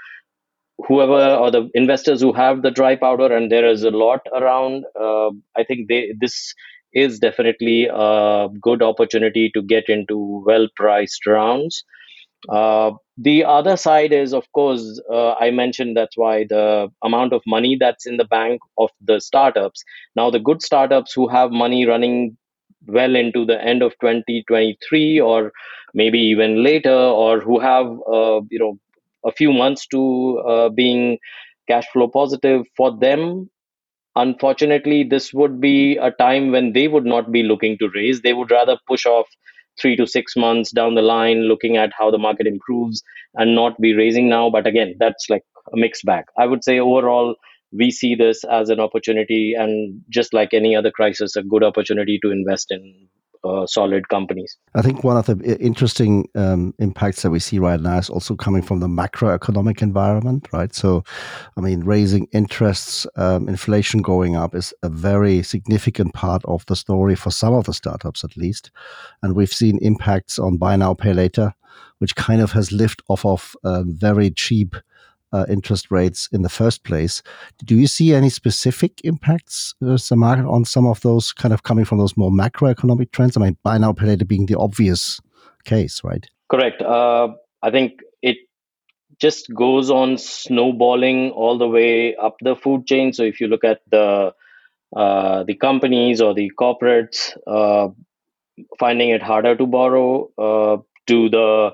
whoever 0.86 1.34
or 1.34 1.50
the 1.50 1.68
investors 1.74 2.20
who 2.20 2.32
have 2.32 2.62
the 2.62 2.70
dry 2.70 2.94
powder 2.96 3.34
and 3.34 3.50
there 3.50 3.66
is 3.66 3.82
a 3.82 3.90
lot 3.90 4.20
around 4.34 4.84
uh, 5.00 5.30
i 5.56 5.64
think 5.64 5.88
they 5.88 6.12
this 6.20 6.54
is 6.92 7.18
definitely 7.18 7.88
a 7.92 8.48
good 8.60 8.82
opportunity 8.82 9.50
to 9.54 9.62
get 9.62 9.88
into 9.88 10.42
well 10.46 10.68
priced 10.74 11.26
rounds. 11.26 11.84
Uh, 12.48 12.92
the 13.16 13.44
other 13.44 13.76
side 13.76 14.12
is, 14.12 14.32
of 14.32 14.50
course, 14.52 15.00
uh, 15.12 15.32
I 15.34 15.50
mentioned 15.50 15.96
that's 15.96 16.16
why 16.16 16.44
the 16.48 16.88
amount 17.02 17.32
of 17.32 17.42
money 17.46 17.76
that's 17.78 18.06
in 18.06 18.16
the 18.16 18.24
bank 18.24 18.60
of 18.78 18.90
the 19.00 19.20
startups. 19.20 19.82
Now, 20.14 20.30
the 20.30 20.38
good 20.38 20.62
startups 20.62 21.12
who 21.12 21.28
have 21.28 21.50
money 21.50 21.84
running 21.86 22.36
well 22.86 23.16
into 23.16 23.44
the 23.44 23.62
end 23.62 23.82
of 23.82 23.92
2023 24.00 25.20
or 25.20 25.52
maybe 25.94 26.18
even 26.20 26.62
later, 26.62 26.94
or 26.94 27.40
who 27.40 27.58
have, 27.58 27.86
uh, 27.86 28.40
you 28.50 28.58
know, 28.58 28.78
a 29.24 29.32
few 29.32 29.52
months 29.52 29.86
to 29.86 30.38
uh, 30.48 30.68
being 30.68 31.18
cash 31.68 31.86
flow 31.92 32.08
positive 32.08 32.66
for 32.76 32.96
them 32.98 33.50
unfortunately 34.16 35.04
this 35.04 35.32
would 35.32 35.60
be 35.60 35.96
a 35.96 36.10
time 36.10 36.50
when 36.50 36.72
they 36.72 36.88
would 36.88 37.04
not 37.04 37.30
be 37.30 37.42
looking 37.42 37.76
to 37.78 37.88
raise 37.94 38.20
they 38.20 38.32
would 38.32 38.50
rather 38.50 38.76
push 38.86 39.06
off 39.06 39.26
three 39.80 39.96
to 39.96 40.06
six 40.06 40.36
months 40.36 40.72
down 40.72 40.94
the 40.96 41.02
line, 41.02 41.42
looking 41.42 41.76
at 41.76 41.92
how 41.96 42.10
the 42.10 42.18
market 42.18 42.46
improves 42.48 43.02
and 43.34 43.54
not 43.54 43.80
be 43.80 43.94
raising 43.94 44.28
now. 44.28 44.50
But 44.50 44.66
again, 44.66 44.96
that's 44.98 45.30
like 45.30 45.42
a 45.72 45.76
mixed 45.76 46.04
bag. 46.04 46.24
I 46.36 46.46
would 46.46 46.64
say 46.64 46.80
overall, 46.80 47.36
we 47.72 47.92
see 47.92 48.16
this 48.16 48.42
as 48.44 48.70
an 48.70 48.80
opportunity 48.80 49.54
and 49.56 50.02
just 50.08 50.34
like 50.34 50.52
any 50.52 50.74
other 50.74 50.90
crisis, 50.90 51.36
a 51.36 51.42
good 51.44 51.62
opportunity 51.62 52.18
to 52.22 52.32
invest 52.32 52.72
in 52.72 53.08
uh, 53.44 53.66
solid 53.66 54.08
companies. 54.08 54.56
I 54.74 54.82
think 54.82 55.04
one 55.04 55.16
of 55.16 55.26
the 55.26 55.56
interesting 55.60 56.28
um, 56.34 56.74
impacts 56.78 57.22
that 57.22 57.30
we 57.30 57.38
see 57.38 57.58
right 57.58 57.80
now 57.80 57.98
is 57.98 58.10
also 58.10 58.34
coming 58.34 58.62
from 58.62 58.80
the 58.80 58.88
macroeconomic 58.88 59.82
environment, 59.82 60.48
right? 60.52 60.74
So, 60.74 61.04
I 61.56 61.60
mean, 61.60 61.84
raising 61.84 62.28
interests, 62.32 63.06
um, 63.16 63.48
inflation 63.48 64.02
going 64.02 64.36
up 64.36 64.54
is 64.54 64.74
a 64.82 64.88
very 64.88 65.42
significant 65.42 66.14
part 66.14 66.44
of 66.44 66.64
the 66.66 66.76
story 66.76 67.14
for 67.14 67.30
some 67.30 67.54
of 67.54 67.64
the 67.64 67.74
startups, 67.74 68.24
at 68.24 68.36
least. 68.36 68.70
And 69.22 69.34
we've 69.34 69.52
seen 69.52 69.78
impacts 69.82 70.38
on 70.38 70.56
buy 70.56 70.76
now, 70.76 70.94
pay 70.94 71.12
later, 71.12 71.54
which 71.98 72.16
kind 72.16 72.40
of 72.40 72.52
has 72.52 72.72
lifted 72.72 73.04
off 73.08 73.24
of 73.24 73.56
um, 73.64 73.94
very 73.96 74.30
cheap 74.30 74.74
uh, 75.32 75.46
interest 75.48 75.90
rates 75.90 76.28
in 76.32 76.42
the 76.42 76.48
first 76.48 76.84
place. 76.84 77.22
Do 77.64 77.74
you 77.74 77.86
see 77.86 78.14
any 78.14 78.30
specific 78.30 79.00
impacts, 79.04 79.74
uh, 79.82 79.98
on 80.10 80.64
some 80.64 80.86
of 80.86 81.00
those 81.00 81.32
kind 81.32 81.52
of 81.52 81.62
coming 81.62 81.84
from 81.84 81.98
those 81.98 82.16
more 82.16 82.30
macroeconomic 82.30 83.12
trends? 83.12 83.36
I 83.36 83.40
mean, 83.40 83.56
buy 83.62 83.78
now, 83.78 83.92
pay 83.92 84.06
later 84.06 84.24
being 84.24 84.46
the 84.46 84.58
obvious 84.58 85.20
case, 85.64 86.02
right? 86.02 86.26
Correct. 86.48 86.80
Uh, 86.82 87.28
I 87.62 87.70
think 87.70 88.00
it 88.22 88.38
just 89.18 89.52
goes 89.54 89.90
on 89.90 90.18
snowballing 90.18 91.30
all 91.30 91.58
the 91.58 91.68
way 91.68 92.16
up 92.16 92.36
the 92.40 92.56
food 92.56 92.86
chain. 92.86 93.12
So 93.12 93.22
if 93.22 93.40
you 93.40 93.48
look 93.48 93.64
at 93.64 93.80
the 93.90 94.32
uh, 94.96 95.44
the 95.44 95.54
companies 95.54 96.22
or 96.22 96.32
the 96.32 96.50
corporates 96.58 97.36
uh, 97.46 97.88
finding 98.78 99.10
it 99.10 99.22
harder 99.22 99.54
to 99.54 99.66
borrow, 99.66 100.30
uh, 100.38 100.78
to 101.06 101.28
the 101.28 101.72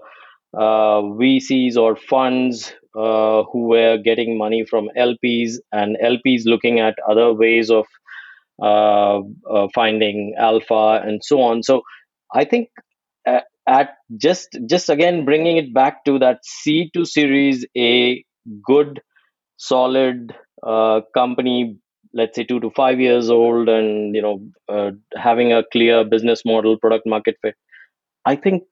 uh, 0.52 1.02
VCs 1.20 1.76
or 1.76 1.96
funds 1.96 2.74
uh, 2.96 3.44
who 3.52 3.68
were 3.68 3.98
getting 3.98 4.38
money 4.38 4.64
from 4.64 4.88
LPs 4.96 5.54
and 5.72 5.96
LPs 6.02 6.42
looking 6.44 6.80
at 6.80 6.94
other 7.08 7.32
ways 7.32 7.70
of 7.70 7.86
uh, 8.62 9.20
uh, 9.50 9.68
finding 9.74 10.34
alpha 10.38 11.00
and 11.04 11.22
so 11.24 11.40
on. 11.42 11.62
So 11.62 11.82
I 12.32 12.44
think 12.44 12.68
uh, 13.26 13.40
at 13.66 13.90
just 14.16 14.58
just 14.68 14.88
again 14.88 15.24
bringing 15.24 15.56
it 15.56 15.72
back 15.74 16.04
to 16.04 16.18
that 16.20 16.38
C 16.44 16.90
to 16.94 17.04
Series 17.04 17.66
A 17.76 18.24
good 18.66 19.00
solid 19.56 20.34
uh, 20.62 21.00
company 21.14 21.78
let's 22.12 22.36
say 22.36 22.44
two 22.44 22.60
to 22.60 22.70
five 22.70 23.00
years 23.00 23.30
old 23.30 23.68
and 23.68 24.14
you 24.14 24.22
know 24.22 24.40
uh, 24.68 24.90
having 25.16 25.52
a 25.52 25.64
clear 25.72 26.04
business 26.04 26.42
model 26.44 26.78
product 26.78 27.06
market 27.06 27.36
fit 27.42 27.54
i 28.24 28.34
think 28.36 28.62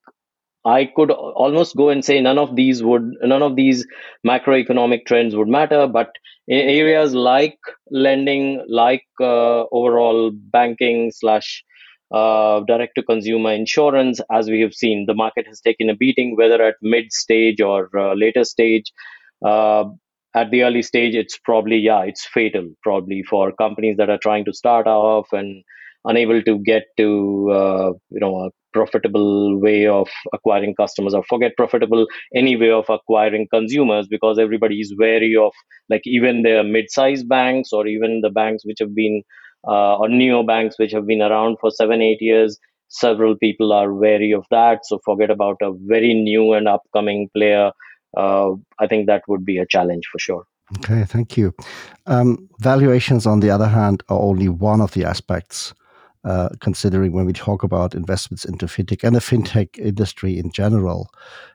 I 0.65 0.85
could 0.95 1.11
almost 1.11 1.77
go 1.77 1.89
and 1.89 2.05
say 2.05 2.21
none 2.21 2.39
of 2.39 2.55
these 2.55 2.83
would 2.83 3.11
none 3.23 3.43
of 3.43 3.57
these 3.57 3.87
macroeconomic 4.27 5.07
trends 5.07 5.35
would 5.35 5.49
matter, 5.49 5.87
but 5.87 6.11
in 6.47 6.59
areas 6.59 7.15
like 7.15 7.59
lending, 7.91 8.65
like 8.69 9.05
uh, 9.21 9.65
overall 9.73 10.31
banking 10.33 11.13
slash 11.15 11.65
uh, 12.13 12.61
direct 12.61 12.95
to 12.97 13.03
consumer 13.03 13.53
insurance, 13.53 14.21
as 14.31 14.49
we 14.49 14.61
have 14.61 14.75
seen, 14.75 15.07
the 15.07 15.15
market 15.15 15.47
has 15.47 15.61
taken 15.61 15.89
a 15.89 15.97
beating, 15.97 16.37
whether 16.37 16.63
at 16.63 16.75
mid 16.83 17.13
stage 17.13 17.61
or 17.61 17.89
uh, 17.99 18.15
later 18.15 18.45
stage. 18.45 18.93
Uh, 19.45 19.85
at 20.35 20.51
the 20.51 20.63
early 20.63 20.83
stage, 20.83 21.15
it's 21.15 21.39
probably 21.39 21.77
yeah, 21.77 22.03
it's 22.05 22.27
fatal 22.27 22.69
probably 22.83 23.23
for 23.23 23.53
companies 23.53 23.97
that 23.99 24.11
are 24.11 24.19
trying 24.19 24.45
to 24.45 24.53
start 24.53 24.87
off 24.87 25.27
and 25.33 25.63
unable 26.05 26.43
to 26.43 26.59
get 26.59 26.85
to 26.97 27.51
uh, 27.51 27.93
you 28.11 28.21
know 28.21 28.37
a 28.45 28.51
profitable 28.73 29.61
way 29.61 29.87
of 29.87 30.09
acquiring 30.33 30.75
customers 30.75 31.15
or 31.15 31.23
forget 31.25 31.53
profitable 31.57 32.07
any 32.35 32.57
way 32.57 32.71
of 32.71 32.87
acquiring 32.89 33.47
consumers 33.53 34.07
because 34.09 34.39
everybody 34.39 34.81
is 34.81 34.95
wary 34.99 35.37
of 35.37 35.53
like 35.91 36.03
even 36.07 36.43
the 36.43 36.63
mid-sized 36.65 37.29
banks 37.29 37.73
or 37.73 37.87
even 37.87 38.21
the 38.23 38.31
banks 38.31 38.65
which 38.65 38.79
have 38.81 38.95
been 38.95 39.23
uh, 39.69 39.97
or 39.97 40.09
neo 40.09 40.43
banks 40.43 40.79
which 40.79 40.93
have 40.93 41.07
been 41.07 41.23
around 41.23 41.57
for 41.61 41.71
seven 41.71 42.01
eight 42.01 42.21
years. 42.21 42.59
Several 42.89 43.37
people 43.37 43.73
are 43.73 43.93
wary 43.95 44.33
of 44.33 44.45
that 44.51 44.85
so 44.85 44.99
forget 45.05 45.31
about 45.31 45.57
a 45.63 45.73
very 45.87 46.15
new 46.15 46.53
and 46.53 46.69
upcoming 46.69 47.29
player. 47.35 47.71
Uh, 48.15 48.51
i 48.79 48.87
think 48.87 49.07
that 49.07 49.23
would 49.27 49.43
be 49.43 49.57
a 49.57 49.67
challenge 49.67 50.05
for 50.13 50.19
sure. 50.19 50.45
Okay 50.79 51.05
thank 51.05 51.37
you. 51.37 51.55
Um, 52.07 52.49
valuations 52.59 53.27
on 53.27 53.41
the 53.41 53.51
other 53.51 53.69
hand 53.69 54.03
are 54.09 54.19
only 54.19 54.49
one 54.49 54.83
of 54.83 54.93
the 54.93 55.05
aspects 55.05 55.73
uh, 56.25 56.51
considering 56.61 57.13
when 57.13 57.27
we 57.27 57.33
talk 57.33 57.63
about 57.63 57.95
investments 57.95 58.45
into 58.45 58.67
fintech 58.67 59.03
and 59.03 59.17
the 59.17 59.21
fintech 59.21 59.79
industry 59.79 60.39
in 60.39 60.53
general. 60.53 61.11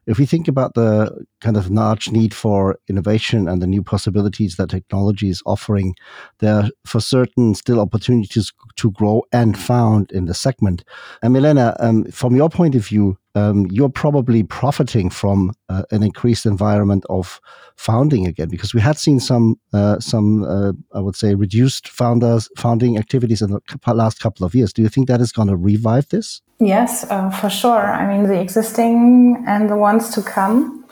If 0.05 0.17
we 0.17 0.25
think 0.25 0.47
about 0.47 0.74
the 0.74 1.25
kind 1.41 1.55
of 1.55 1.69
large 1.69 2.12
need 2.12 2.33
for 2.33 2.77
innovation 2.88 3.47
and 3.47 3.62
the 3.62 3.67
new 3.67 3.81
possibilities 3.81 4.55
that 4.55 4.69
technology 4.69 5.29
is 5.29 5.41
offering, 5.45 5.95
there 6.39 6.55
are 6.55 6.69
for 6.86 7.00
certain 7.00 7.55
still 7.55 7.79
opportunities 7.79 8.51
to 8.75 8.91
grow 8.91 9.24
and 9.31 9.57
found 9.57 10.12
in 10.12 10.25
the 10.25 10.33
segment. 10.33 10.83
And 11.21 11.33
Milena, 11.33 11.75
um, 11.79 12.05
from 12.12 12.36
your 12.36 12.50
point 12.50 12.75
of 12.75 12.86
view, 12.86 13.17
um, 13.38 13.67
you're 13.70 13.89
probably 13.89 14.44
profiting 14.44 15.10
from 15.10 15.53
uh, 15.70 15.84
an 15.91 16.03
increased 16.03 16.46
environment 16.46 17.06
of 17.10 17.39
founding 17.75 18.25
again 18.25 18.50
because 18.50 18.74
we 18.74 18.82
had 18.82 18.98
seen 18.98 19.20
some 19.20 19.56
uh, 19.74 20.00
some 20.00 20.44
uh, 20.44 20.72
I 20.94 21.00
would 21.00 21.15
say 21.15 21.36
reduced 21.36 21.88
founders 21.89 22.50
founding 22.58 22.98
activities 22.98 23.41
in 23.41 23.50
the 23.51 23.94
last 23.94 24.20
couple 24.20 24.46
of 24.46 24.56
years. 24.56 24.74
Do 24.74 24.82
you 24.82 24.89
think 24.89 25.08
that 25.08 25.22
is 25.22 25.32
going 25.32 25.50
to 25.50 25.56
revive 25.56 26.10
this? 26.10 26.41
Yes, 26.60 27.06
uh, 27.12 27.29
for 27.29 27.50
sure. 27.50 27.86
I 28.01 28.03
mean, 28.12 28.27
the 28.27 28.39
existing 28.39 29.44
and 29.48 29.70
the 29.70 29.77
ones 29.77 30.10
to 30.15 30.22
come. 30.22 30.86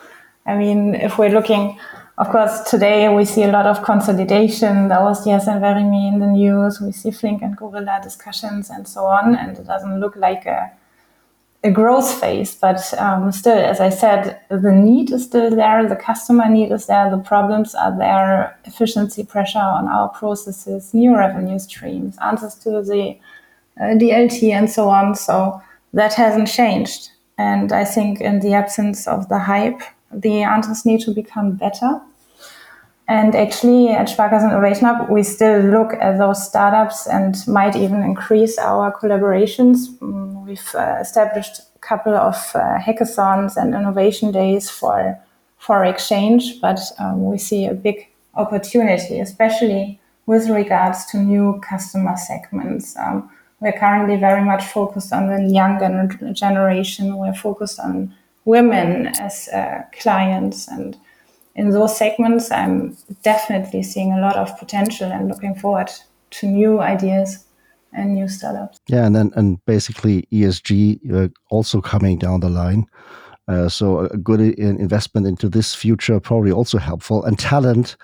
I 0.45 0.55
mean, 0.55 0.93
if 0.93 1.17
we're 1.17 1.31
looking, 1.31 1.79
of 2.19 2.29
course, 2.29 2.61
today 2.69 3.09
we 3.09 3.25
see 3.25 3.43
a 3.43 3.51
lot 3.51 3.65
of 3.65 3.83
consolidation. 3.83 4.89
There 4.89 5.01
was 5.01 5.25
yes 5.25 5.47
and 5.47 5.59
Verimi 5.63 6.07
in 6.13 6.19
the 6.19 6.27
news. 6.27 6.79
We 6.79 6.91
see 6.91 7.09
Flink 7.09 7.41
and 7.41 7.57
Gorilla 7.57 7.99
discussions 8.03 8.69
and 8.69 8.87
so 8.87 9.05
on, 9.05 9.35
and 9.35 9.57
it 9.57 9.65
doesn't 9.65 9.99
look 9.99 10.15
like 10.15 10.45
a 10.45 10.71
a 11.65 11.71
growth 11.71 12.21
phase, 12.21 12.53
but 12.53 12.93
um, 12.99 13.31
still, 13.31 13.57
as 13.57 13.79
I 13.79 13.89
said, 13.89 14.39
the 14.49 14.71
need 14.71 15.11
is 15.11 15.23
still 15.25 15.49
there, 15.49 15.89
the 15.89 15.95
customer 15.95 16.47
need 16.47 16.71
is 16.71 16.85
there, 16.85 17.09
the 17.09 17.17
problems 17.17 17.73
are 17.73 17.97
there, 17.97 18.55
efficiency 18.65 19.23
pressure 19.23 19.57
on 19.57 19.87
our 19.87 20.09
processes, 20.09 20.93
new 20.93 21.17
revenue 21.17 21.57
streams, 21.57 22.17
answers 22.23 22.53
to 22.63 22.83
the 22.83 23.17
uh, 23.81 23.95
DLT, 23.97 24.51
and 24.51 24.69
so 24.69 24.89
on. 24.89 25.15
So 25.15 25.59
that 25.93 26.13
hasn't 26.13 26.47
changed. 26.47 27.09
And 27.39 27.71
I 27.71 27.83
think 27.83 28.21
in 28.21 28.41
the 28.41 28.53
absence 28.53 29.07
of 29.07 29.27
the 29.29 29.39
hype, 29.39 29.81
the 30.11 30.43
answers 30.43 30.85
need 30.85 31.01
to 31.01 31.11
become 31.11 31.53
better. 31.53 31.99
And 33.07 33.35
actually, 33.35 33.89
at 33.89 34.07
Sparkassen 34.07 34.49
Innovation 34.49 34.87
Hub, 34.87 35.09
we 35.09 35.21
still 35.21 35.61
look 35.61 35.93
at 35.93 36.17
those 36.17 36.43
startups 36.43 37.05
and 37.07 37.35
might 37.47 37.75
even 37.75 38.01
increase 38.01 38.57
our 38.57 38.91
collaborations. 38.91 39.95
Mm, 39.99 40.43
we've 40.43 40.75
uh, 40.75 40.97
established 40.99 41.59
a 41.75 41.79
couple 41.79 42.15
of 42.15 42.35
uh, 42.55 42.79
hackathons 42.79 43.57
and 43.57 43.75
innovation 43.75 44.31
days 44.31 44.69
for 44.69 45.19
for 45.57 45.83
exchange, 45.83 46.61
but 46.61 46.79
um, 46.99 47.25
we 47.25 47.37
see 47.37 47.65
a 47.65 47.73
big 47.73 48.07
opportunity, 48.35 49.19
especially 49.19 49.99
with 50.27 50.47
regards 50.49 51.05
to 51.07 51.17
new 51.17 51.59
customer 51.67 52.15
segments. 52.17 52.95
Um, 52.97 53.29
we're 53.59 53.71
currently 53.71 54.17
very 54.17 54.43
much 54.43 54.63
focused 54.63 55.11
on 55.13 55.27
the 55.27 55.51
younger 55.51 56.07
generation. 56.33 57.17
We're 57.17 57.33
focused 57.33 57.79
on 57.79 58.13
women 58.43 59.07
as 59.07 59.47
uh, 59.49 59.83
clients 59.99 60.67
and 60.67 60.97
in 61.55 61.69
those 61.69 61.97
segments, 61.97 62.51
I'm 62.51 62.97
definitely 63.23 63.83
seeing 63.83 64.11
a 64.11 64.19
lot 64.19 64.35
of 64.35 64.57
potential 64.59 65.11
and 65.11 65.29
looking 65.29 65.55
forward 65.55 65.89
to 66.31 66.47
new 66.47 66.81
ideas 66.81 67.45
and 67.93 68.13
new 68.13 68.27
startups. 68.27 68.79
Yeah, 68.87 69.05
and 69.05 69.15
then 69.15 69.31
and 69.35 69.63
basically 69.65 70.27
ESG 70.31 71.13
uh, 71.13 71.29
also 71.49 71.81
coming 71.81 72.17
down 72.17 72.41
the 72.41 72.49
line. 72.49 72.87
Uh, 73.47 73.69
so 73.69 73.99
a 73.99 74.17
good 74.17 74.41
investment 74.57 75.27
into 75.27 75.47
this 75.47 75.75
future 75.75 76.19
probably 76.19 76.51
also 76.51 76.79
helpful. 76.79 77.23
And 77.23 77.37
talent 77.37 77.95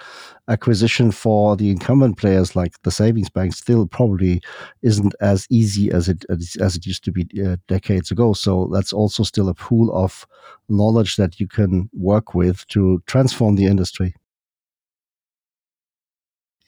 acquisition 0.47 1.11
for 1.11 1.55
the 1.55 1.71
incumbent 1.71 2.17
players 2.17 2.55
like 2.55 2.79
the 2.83 2.91
savings 2.91 3.29
banks 3.29 3.57
still 3.57 3.87
probably 3.87 4.41
isn't 4.81 5.15
as 5.19 5.47
easy 5.49 5.91
as 5.91 6.09
it 6.09 6.25
as 6.29 6.75
it 6.75 6.85
used 6.85 7.03
to 7.05 7.11
be 7.11 7.27
uh, 7.43 7.55
decades 7.67 8.11
ago. 8.11 8.33
So 8.33 8.69
that's 8.71 8.93
also 8.93 9.23
still 9.23 9.49
a 9.49 9.55
pool 9.55 9.91
of 9.95 10.27
knowledge 10.69 11.15
that 11.15 11.39
you 11.39 11.47
can 11.47 11.89
work 11.93 12.35
with 12.35 12.67
to 12.67 13.01
transform 13.07 13.55
the 13.55 13.65
industry. 13.65 14.13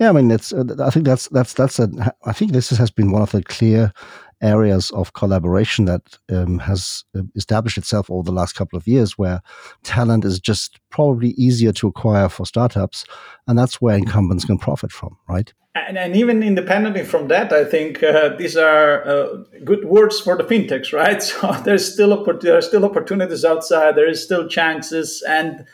Yeah, 0.03 0.09
I 0.09 0.11
mean, 0.11 0.31
it's. 0.31 0.51
Uh, 0.51 0.65
I 0.81 0.89
think 0.89 1.05
that's 1.05 1.29
that's 1.29 1.53
that's 1.53 1.79
a. 1.79 2.13
I 2.25 2.33
think 2.33 2.51
this 2.51 2.69
has 2.71 2.91
been 2.91 3.13
one 3.13 3.21
of 3.21 3.31
the 3.31 3.41
clear 3.41 3.93
areas 4.41 4.91
of 4.91 5.13
collaboration 5.13 5.85
that 5.85 6.17
um, 6.29 6.59
has 6.59 7.05
uh, 7.17 7.21
established 7.35 7.77
itself 7.77 8.11
over 8.11 8.23
the 8.23 8.33
last 8.33 8.51
couple 8.51 8.75
of 8.75 8.85
years, 8.85 9.17
where 9.17 9.39
talent 9.83 10.25
is 10.25 10.41
just 10.41 10.81
probably 10.89 11.29
easier 11.37 11.71
to 11.71 11.87
acquire 11.87 12.27
for 12.27 12.45
startups, 12.45 13.05
and 13.47 13.57
that's 13.57 13.79
where 13.79 13.95
incumbents 13.95 14.43
can 14.43 14.57
profit 14.57 14.91
from, 14.91 15.15
right? 15.29 15.53
And, 15.73 15.97
and 15.97 16.17
even 16.17 16.43
independently 16.43 17.05
from 17.05 17.29
that, 17.29 17.53
I 17.53 17.63
think 17.63 18.03
uh, 18.03 18.35
these 18.37 18.57
are 18.57 19.07
uh, 19.07 19.37
good 19.63 19.85
words 19.85 20.19
for 20.19 20.35
the 20.35 20.43
fintechs, 20.43 20.91
right? 20.91 21.23
So 21.31 21.53
there's 21.63 21.93
still 21.93 22.25
there 22.41 22.57
are 22.57 22.61
still 22.61 22.83
opportunities 22.83 23.45
outside. 23.45 23.95
There 23.95 24.09
is 24.09 24.21
still 24.21 24.49
chances, 24.49 25.23
and 25.25 25.65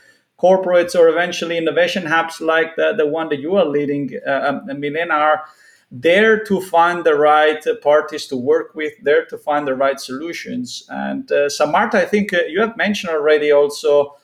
corporates 0.41 0.95
or 0.95 1.09
eventually 1.09 1.57
innovation 1.57 2.05
hubs 2.05 2.39
like 2.39 2.75
the, 2.75 2.93
the 2.97 3.05
one 3.05 3.29
that 3.29 3.39
you 3.39 3.55
are 3.55 3.65
leading, 3.65 4.11
uh, 4.25 4.59
um, 4.67 4.79
Milena, 4.79 5.13
are 5.13 5.45
there 5.91 6.43
to 6.43 6.61
find 6.61 7.03
the 7.03 7.15
right 7.15 7.63
parties 7.81 8.27
to 8.27 8.37
work 8.37 8.75
with, 8.75 8.93
there 9.01 9.25
to 9.25 9.37
find 9.37 9.67
the 9.67 9.75
right 9.75 9.99
solutions. 9.99 10.85
And 10.89 11.31
uh, 11.31 11.47
Samarth, 11.47 11.95
I 11.95 12.05
think 12.05 12.33
uh, 12.33 12.43
you 12.47 12.61
have 12.61 12.77
mentioned 12.77 13.11
already 13.11 13.51
also 13.51 14.15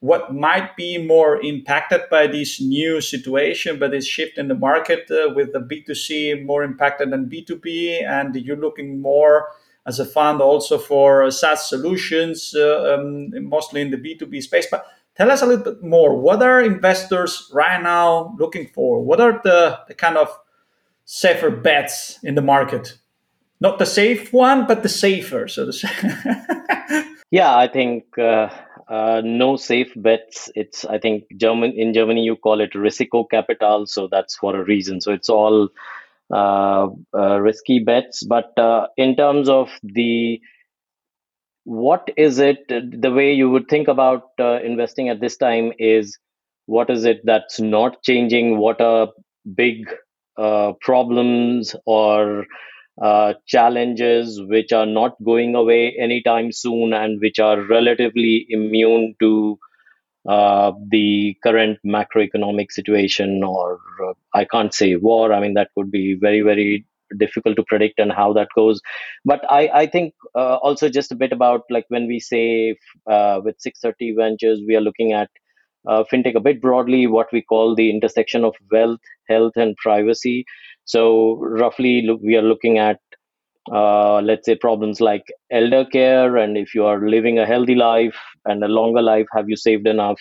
what 0.00 0.34
might 0.34 0.76
be 0.76 0.98
more 0.98 1.40
impacted 1.40 2.02
by 2.10 2.26
this 2.26 2.60
new 2.60 3.00
situation, 3.00 3.78
by 3.78 3.88
this 3.88 4.06
shift 4.06 4.36
in 4.36 4.48
the 4.48 4.54
market 4.54 5.10
uh, 5.10 5.32
with 5.34 5.52
the 5.54 5.60
B2C 5.60 6.44
more 6.44 6.62
impacted 6.62 7.10
than 7.10 7.30
B2B, 7.30 8.04
and 8.06 8.36
you're 8.36 8.56
looking 8.56 9.00
more 9.00 9.48
as 9.86 10.00
a 10.00 10.04
fund 10.04 10.40
also 10.40 10.78
for 10.78 11.30
SaaS 11.30 11.68
solutions, 11.68 12.54
uh, 12.54 12.94
um, 12.94 13.30
mostly 13.48 13.80
in 13.80 13.90
the 13.90 13.96
B2B 13.96 14.42
space. 14.42 14.66
But 14.70 14.86
tell 15.16 15.30
us 15.30 15.42
a 15.42 15.46
little 15.46 15.64
bit 15.64 15.82
more. 15.82 16.18
What 16.20 16.42
are 16.42 16.60
investors 16.60 17.50
right 17.52 17.82
now 17.82 18.34
looking 18.38 18.68
for? 18.68 19.02
What 19.02 19.20
are 19.20 19.40
the, 19.42 19.78
the 19.88 19.94
kind 19.94 20.16
of 20.16 20.28
safer 21.04 21.50
bets 21.50 22.18
in 22.22 22.34
the 22.34 22.42
market. 22.42 22.98
Not 23.60 23.78
the 23.78 23.86
safe 23.86 24.32
one, 24.32 24.66
but 24.66 24.82
the 24.82 24.88
safer, 24.88 25.48
so 25.48 25.70
yeah, 27.30 27.56
I 27.56 27.68
think 27.68 28.18
uh, 28.18 28.48
uh, 28.88 29.22
no 29.24 29.56
safe 29.56 29.92
bets. 29.96 30.50
It's 30.54 30.84
I 30.84 30.98
think 30.98 31.24
German 31.36 31.72
in 31.72 31.94
Germany 31.94 32.22
you 32.22 32.36
call 32.36 32.60
it 32.60 32.72
risiko 32.74 33.28
capital, 33.30 33.86
so 33.86 34.08
that's 34.10 34.36
for 34.36 34.56
a 34.56 34.64
reason. 34.64 35.00
So 35.00 35.12
it's 35.12 35.28
all 35.28 35.68
uh, 36.32 36.88
uh 37.14 37.40
risky 37.40 37.78
bets. 37.78 38.24
But 38.24 38.58
uh, 38.58 38.88
in 38.96 39.16
terms 39.16 39.48
of 39.48 39.70
the 39.82 40.40
what 41.64 42.08
is 42.16 42.38
it 42.38 42.68
the 42.68 43.10
way 43.12 43.32
you 43.32 43.50
would 43.50 43.68
think 43.68 43.88
about 43.88 44.30
uh, 44.38 44.60
investing 44.62 45.08
at 45.08 45.20
this 45.20 45.36
time 45.36 45.72
is 45.78 46.18
what 46.66 46.90
is 46.90 47.04
it 47.04 47.20
that's 47.24 47.60
not 47.60 48.02
changing 48.02 48.58
what 48.58 48.80
are 48.80 49.08
big 49.54 49.86
uh, 50.36 50.72
problems 50.80 51.74
or 51.86 52.46
uh, 53.02 53.34
challenges 53.46 54.40
which 54.48 54.72
are 54.72 54.86
not 54.86 55.16
going 55.24 55.54
away 55.54 55.96
anytime 55.98 56.52
soon 56.52 56.92
and 56.92 57.20
which 57.20 57.38
are 57.38 57.60
relatively 57.62 58.46
immune 58.50 59.14
to 59.20 59.58
uh, 60.28 60.72
the 60.90 61.36
current 61.42 61.78
macroeconomic 61.86 62.70
situation 62.72 63.42
or 63.44 63.78
uh, 64.06 64.12
I 64.32 64.44
can't 64.44 64.72
say 64.72 64.96
war. 64.96 65.32
I 65.32 65.40
mean, 65.40 65.54
that 65.54 65.70
could 65.76 65.90
be 65.90 66.14
very, 66.14 66.40
very 66.40 66.86
difficult 67.18 67.56
to 67.56 67.64
predict 67.66 67.98
and 67.98 68.12
how 68.12 68.32
that 68.32 68.48
goes. 68.54 68.80
But 69.24 69.40
I, 69.50 69.68
I 69.74 69.86
think 69.86 70.14
uh, 70.34 70.56
also 70.56 70.88
just 70.88 71.12
a 71.12 71.16
bit 71.16 71.32
about 71.32 71.62
like 71.70 71.84
when 71.88 72.06
we 72.06 72.20
say 72.20 72.76
uh, 73.10 73.40
with 73.44 73.60
630 73.60 74.14
Ventures, 74.16 74.60
we 74.66 74.76
are 74.76 74.80
looking 74.80 75.12
at 75.12 75.30
uh, 75.88 76.04
fintech 76.10 76.34
a 76.34 76.40
bit 76.40 76.60
broadly, 76.60 77.06
what 77.06 77.28
we 77.32 77.42
call 77.42 77.74
the 77.74 77.90
intersection 77.90 78.44
of 78.44 78.54
wealth, 78.70 79.00
health, 79.28 79.52
and 79.56 79.76
privacy. 79.76 80.44
So, 80.86 81.36
roughly, 81.36 82.02
look, 82.02 82.20
we 82.22 82.36
are 82.36 82.42
looking 82.42 82.78
at 82.78 83.00
uh, 83.72 84.20
let's 84.20 84.44
say 84.46 84.54
problems 84.54 85.00
like 85.00 85.24
elder 85.50 85.84
care 85.86 86.36
and 86.36 86.58
if 86.58 86.74
you 86.74 86.84
are 86.84 87.08
living 87.08 87.38
a 87.38 87.46
healthy 87.46 87.74
life 87.74 88.16
and 88.44 88.62
a 88.62 88.68
longer 88.68 89.00
life 89.00 89.26
have 89.32 89.48
you 89.48 89.56
saved 89.56 89.86
enough 89.86 90.20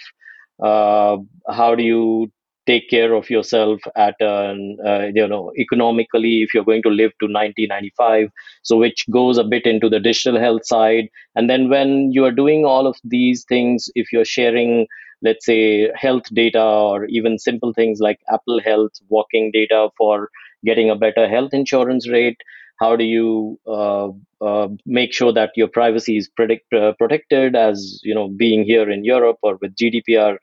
uh, 0.63 1.17
how 1.49 1.75
do 1.75 1.83
you 1.83 2.31
take 2.65 2.89
care 2.89 3.13
of 3.13 3.29
yourself 3.29 3.79
at 3.95 4.15
an 4.19 4.77
uh, 4.85 5.07
you 5.13 5.27
know 5.27 5.51
economically 5.57 6.41
if 6.43 6.53
you're 6.53 6.63
going 6.63 6.81
to 6.83 6.89
live 6.89 7.11
to 7.19 7.27
90 7.27 7.67
95 7.67 8.29
so 8.63 8.77
which 8.77 9.05
goes 9.11 9.37
a 9.37 9.43
bit 9.43 9.65
into 9.65 9.89
the 9.89 9.99
digital 9.99 10.39
health 10.39 10.65
side. 10.65 11.07
And 11.35 11.49
then 11.49 11.69
when 11.69 12.11
you 12.11 12.25
are 12.25 12.31
doing 12.31 12.65
all 12.65 12.87
of 12.87 12.97
these 13.03 13.43
things 13.45 13.89
if 13.95 14.11
you're 14.13 14.25
sharing 14.25 14.87
let's 15.21 15.45
say 15.45 15.89
health 15.95 16.23
data 16.33 16.61
or 16.63 17.05
even 17.05 17.39
simple 17.39 17.73
things 17.73 17.99
like 17.99 18.19
apple 18.31 18.59
health 18.61 18.91
walking 19.09 19.51
data 19.51 19.89
for 19.97 20.29
getting 20.65 20.89
a 20.89 20.95
better 20.95 21.27
health 21.27 21.53
insurance 21.53 22.09
rate 22.09 22.37
how 22.79 22.95
do 22.95 23.03
you 23.03 23.59
uh, 23.67 24.09
uh, 24.41 24.67
make 24.85 25.13
sure 25.13 25.31
that 25.31 25.51
your 25.55 25.67
privacy 25.67 26.17
is 26.17 26.27
predict, 26.29 26.71
uh, 26.73 26.93
protected 26.97 27.55
as 27.55 27.99
you 28.03 28.13
know 28.13 28.27
being 28.29 28.63
here 28.63 28.89
in 28.89 29.03
europe 29.03 29.37
or 29.41 29.57
with 29.61 29.75
gdpr 29.75 30.37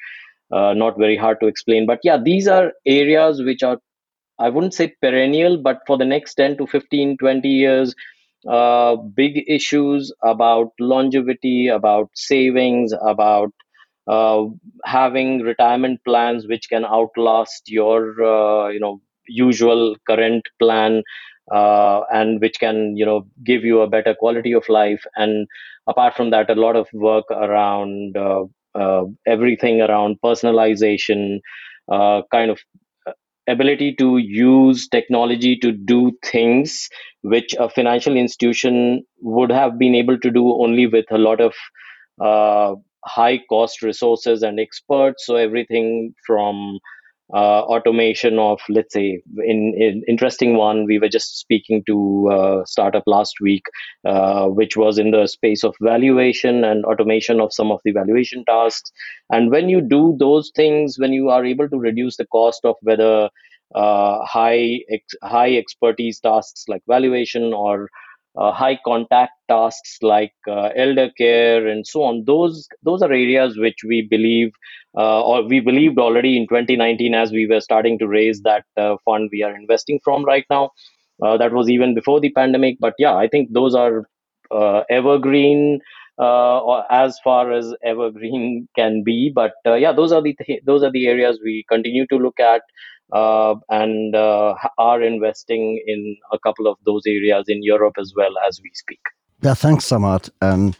uh, 0.52 0.74
not 0.74 0.98
very 0.98 1.16
hard 1.16 1.38
to 1.40 1.46
explain. 1.46 1.86
But 1.86 2.00
yeah 2.04 2.18
these 2.22 2.48
are 2.48 2.72
areas 2.86 3.42
which 3.42 3.62
are 3.62 3.78
i 4.38 4.48
wouldn't 4.48 4.74
say 4.74 4.92
perennial 5.02 5.56
but 5.62 5.80
for 5.86 5.96
the 5.98 6.04
next 6.04 6.34
10 6.34 6.56
to 6.58 6.66
15 6.66 7.16
20 7.18 7.48
years 7.48 7.94
uh, 8.48 8.96
big 8.96 9.44
issues 9.48 10.12
about 10.22 10.72
longevity 10.80 11.68
about 11.68 12.08
savings 12.14 12.92
about 13.02 13.52
uh, 14.08 14.44
having 14.84 15.40
retirement 15.40 16.00
plans 16.04 16.46
which 16.48 16.68
can 16.68 16.84
outlast 16.84 17.70
your 17.70 18.00
uh, 18.24 18.68
you 18.68 18.80
know 18.80 19.00
usual 19.28 19.96
current 20.08 20.44
plan 20.58 21.02
uh, 21.52 22.00
and 22.12 22.40
which 22.40 22.58
can 22.58 22.96
you 22.96 23.04
know 23.06 23.26
give 23.44 23.64
you 23.64 23.80
a 23.80 23.88
better 23.88 24.14
quality 24.14 24.52
of 24.52 24.68
life. 24.68 25.04
And 25.16 25.46
apart 25.88 26.14
from 26.16 26.30
that 26.30 26.50
a 26.50 26.54
lot 26.54 26.76
of 26.76 26.88
work 26.92 27.26
around 27.30 28.16
uh, 28.16 28.44
uh, 28.74 29.04
everything 29.26 29.80
around 29.80 30.16
personalization 30.24 31.40
uh, 31.90 32.22
kind 32.32 32.50
of 32.50 32.60
ability 33.48 33.94
to 33.96 34.18
use 34.18 34.88
technology 34.88 35.56
to 35.56 35.72
do 35.72 36.12
things 36.24 36.88
which 37.22 37.54
a 37.58 37.68
financial 37.68 38.16
institution 38.16 39.04
would 39.20 39.50
have 39.50 39.78
been 39.78 39.94
able 39.94 40.18
to 40.18 40.30
do 40.30 40.52
only 40.62 40.86
with 40.86 41.06
a 41.10 41.18
lot 41.18 41.40
of 41.40 41.54
uh, 42.20 42.74
high 43.04 43.38
cost 43.48 43.82
resources 43.82 44.42
and 44.42 44.60
experts. 44.60 45.26
So 45.26 45.36
everything 45.36 46.14
from 46.26 46.78
uh, 47.32 47.62
automation 47.62 48.38
of 48.38 48.60
let's 48.68 48.92
say 48.92 49.22
in, 49.38 49.74
in, 49.78 50.02
interesting 50.08 50.56
one 50.56 50.84
we 50.86 50.98
were 50.98 51.08
just 51.08 51.38
speaking 51.38 51.82
to 51.86 52.28
a 52.32 52.66
startup 52.66 53.04
last 53.06 53.34
week 53.40 53.64
uh, 54.04 54.46
which 54.46 54.76
was 54.76 54.98
in 54.98 55.10
the 55.12 55.26
space 55.26 55.62
of 55.62 55.74
valuation 55.80 56.64
and 56.64 56.84
automation 56.84 57.40
of 57.40 57.52
some 57.52 57.70
of 57.70 57.80
the 57.84 57.92
valuation 57.92 58.44
tasks. 58.46 58.90
And 59.30 59.50
when 59.50 59.68
you 59.68 59.80
do 59.80 60.16
those 60.18 60.50
things 60.56 60.98
when 60.98 61.12
you 61.12 61.28
are 61.28 61.44
able 61.44 61.68
to 61.68 61.78
reduce 61.78 62.16
the 62.16 62.26
cost 62.26 62.64
of 62.64 62.76
whether 62.82 63.28
uh, 63.74 64.24
high 64.24 64.80
ex- 64.90 65.14
high 65.22 65.56
expertise 65.56 66.18
tasks 66.18 66.64
like 66.68 66.82
valuation 66.88 67.52
or 67.54 67.88
uh, 68.36 68.52
high 68.52 68.78
contact 68.84 69.32
tasks 69.48 69.98
like 70.02 70.32
uh, 70.48 70.70
elder 70.76 71.10
care 71.16 71.66
and 71.66 71.86
so 71.86 72.02
on. 72.02 72.24
Those 72.24 72.68
those 72.82 73.02
are 73.02 73.12
areas 73.12 73.58
which 73.58 73.78
we 73.86 74.06
believe 74.08 74.52
uh, 74.96 75.22
or 75.22 75.42
we 75.46 75.60
believed 75.60 75.98
already 75.98 76.36
in 76.36 76.46
2019 76.48 77.14
as 77.14 77.32
we 77.32 77.46
were 77.46 77.60
starting 77.60 77.98
to 77.98 78.08
raise 78.08 78.42
that 78.42 78.64
uh, 78.76 78.96
fund 79.04 79.28
we 79.32 79.42
are 79.42 79.54
investing 79.54 80.00
from 80.04 80.24
right 80.24 80.44
now. 80.50 80.70
Uh, 81.22 81.36
that 81.36 81.52
was 81.52 81.68
even 81.68 81.94
before 81.94 82.18
the 82.20 82.30
pandemic 82.32 82.76
but 82.80 82.94
yeah 82.98 83.14
i 83.14 83.28
think 83.28 83.52
those 83.52 83.74
are 83.74 84.08
uh, 84.50 84.82
evergreen 84.90 85.78
or 86.24 86.84
as 86.92 87.18
far 87.24 87.52
as 87.52 87.74
evergreen 87.84 88.68
can 88.76 89.02
be 89.04 89.32
but 89.34 89.52
yeah 89.64 89.92
those 89.92 90.12
are 90.12 90.22
the 90.22 90.34
th- 90.44 90.62
those 90.64 90.82
are 90.82 90.92
the 90.92 91.06
areas 91.06 91.40
we 91.42 91.64
continue 91.68 92.06
to 92.06 92.16
look 92.16 92.38
at 92.38 92.62
uh, 93.12 93.54
and 93.68 94.14
uh, 94.14 94.54
are 94.78 95.02
investing 95.02 95.82
in 95.86 96.16
a 96.32 96.38
couple 96.38 96.66
of 96.66 96.76
those 96.86 97.02
areas 97.06 97.44
in 97.48 97.62
Europe 97.62 97.94
as 97.98 98.12
well 98.16 98.32
as 98.46 98.60
we 98.62 98.70
speak. 98.74 99.00
Yeah, 99.42 99.54
thanks, 99.54 99.86
Samarth. 99.86 100.30
Um, 100.40 100.74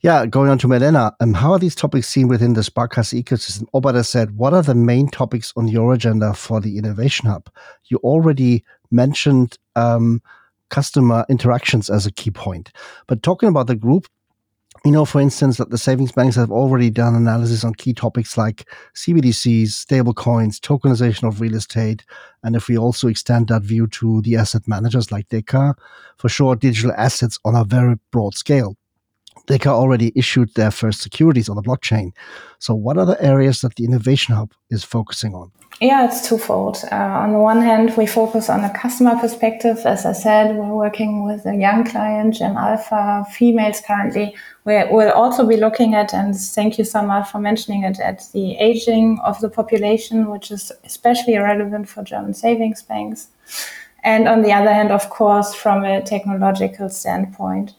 yeah, 0.00 0.26
going 0.26 0.50
on 0.50 0.58
to 0.58 0.68
Milena, 0.68 1.14
um, 1.20 1.34
how 1.34 1.52
are 1.52 1.58
these 1.58 1.74
topics 1.74 2.08
seen 2.08 2.28
within 2.28 2.54
the 2.54 2.60
Sparkasse 2.62 3.22
ecosystem? 3.22 3.64
Obada 3.74 4.04
said, 4.04 4.36
what 4.36 4.54
are 4.54 4.62
the 4.62 4.74
main 4.74 5.08
topics 5.08 5.52
on 5.56 5.68
your 5.68 5.92
agenda 5.92 6.32
for 6.34 6.60
the 6.60 6.78
Innovation 6.78 7.28
Hub? 7.28 7.50
You 7.88 7.98
already 7.98 8.64
mentioned 8.90 9.58
um, 9.74 10.22
customer 10.70 11.24
interactions 11.28 11.90
as 11.90 12.06
a 12.06 12.12
key 12.12 12.30
point. 12.30 12.72
But 13.06 13.22
talking 13.22 13.48
about 13.48 13.66
the 13.66 13.76
group, 13.76 14.06
you 14.86 14.92
know, 14.92 15.04
for 15.04 15.20
instance, 15.20 15.56
that 15.56 15.70
the 15.70 15.78
savings 15.78 16.12
banks 16.12 16.36
have 16.36 16.52
already 16.52 16.90
done 16.90 17.16
analysis 17.16 17.64
on 17.64 17.74
key 17.74 17.92
topics 17.92 18.38
like 18.38 18.68
CBDCs, 18.94 19.66
stablecoins, 19.66 20.60
tokenization 20.60 21.26
of 21.26 21.40
real 21.40 21.56
estate. 21.56 22.04
And 22.44 22.54
if 22.54 22.68
we 22.68 22.78
also 22.78 23.08
extend 23.08 23.48
that 23.48 23.62
view 23.62 23.88
to 23.88 24.22
the 24.22 24.36
asset 24.36 24.68
managers 24.68 25.10
like 25.10 25.28
Deka, 25.28 25.74
for 26.18 26.28
sure, 26.28 26.54
digital 26.54 26.92
assets 26.96 27.36
on 27.44 27.56
a 27.56 27.64
very 27.64 27.96
broad 28.12 28.36
scale. 28.36 28.76
Deka 29.46 29.66
already 29.68 30.12
issued 30.16 30.52
their 30.54 30.70
first 30.70 31.00
securities 31.00 31.48
on 31.48 31.56
the 31.56 31.62
blockchain. 31.62 32.12
So, 32.58 32.74
what 32.74 32.98
are 32.98 33.06
the 33.06 33.20
areas 33.22 33.60
that 33.60 33.76
the 33.76 33.84
Innovation 33.84 34.34
Hub 34.34 34.52
is 34.70 34.82
focusing 34.82 35.34
on? 35.34 35.52
Yeah, 35.80 36.06
it's 36.06 36.26
twofold. 36.26 36.78
Uh, 36.90 36.94
on 36.94 37.32
the 37.32 37.38
one 37.38 37.60
hand, 37.60 37.94
we 37.98 38.06
focus 38.06 38.48
on 38.48 38.64
a 38.64 38.70
customer 38.78 39.14
perspective. 39.18 39.76
As 39.84 40.06
I 40.06 40.12
said, 40.12 40.56
we're 40.56 40.74
working 40.74 41.24
with 41.26 41.44
a 41.44 41.54
young 41.54 41.84
client, 41.84 42.34
Gen 42.34 42.56
Alpha, 42.56 43.26
females 43.30 43.82
currently. 43.86 44.34
we 44.64 44.82
will 44.90 45.12
also 45.12 45.46
be 45.46 45.58
looking 45.58 45.94
at, 45.94 46.14
and 46.14 46.34
thank 46.34 46.78
you 46.78 46.84
so 46.84 47.02
much 47.02 47.28
for 47.28 47.40
mentioning 47.40 47.84
it, 47.84 48.00
at 48.00 48.26
the 48.32 48.56
aging 48.56 49.18
of 49.22 49.38
the 49.40 49.50
population, 49.50 50.30
which 50.30 50.50
is 50.50 50.72
especially 50.84 51.36
relevant 51.36 51.90
for 51.90 52.02
German 52.02 52.32
savings 52.32 52.80
banks. 52.82 53.28
And 54.02 54.28
on 54.28 54.40
the 54.40 54.52
other 54.52 54.72
hand, 54.72 54.90
of 54.92 55.10
course, 55.10 55.54
from 55.54 55.84
a 55.84 56.00
technological 56.00 56.88
standpoint. 56.88 57.74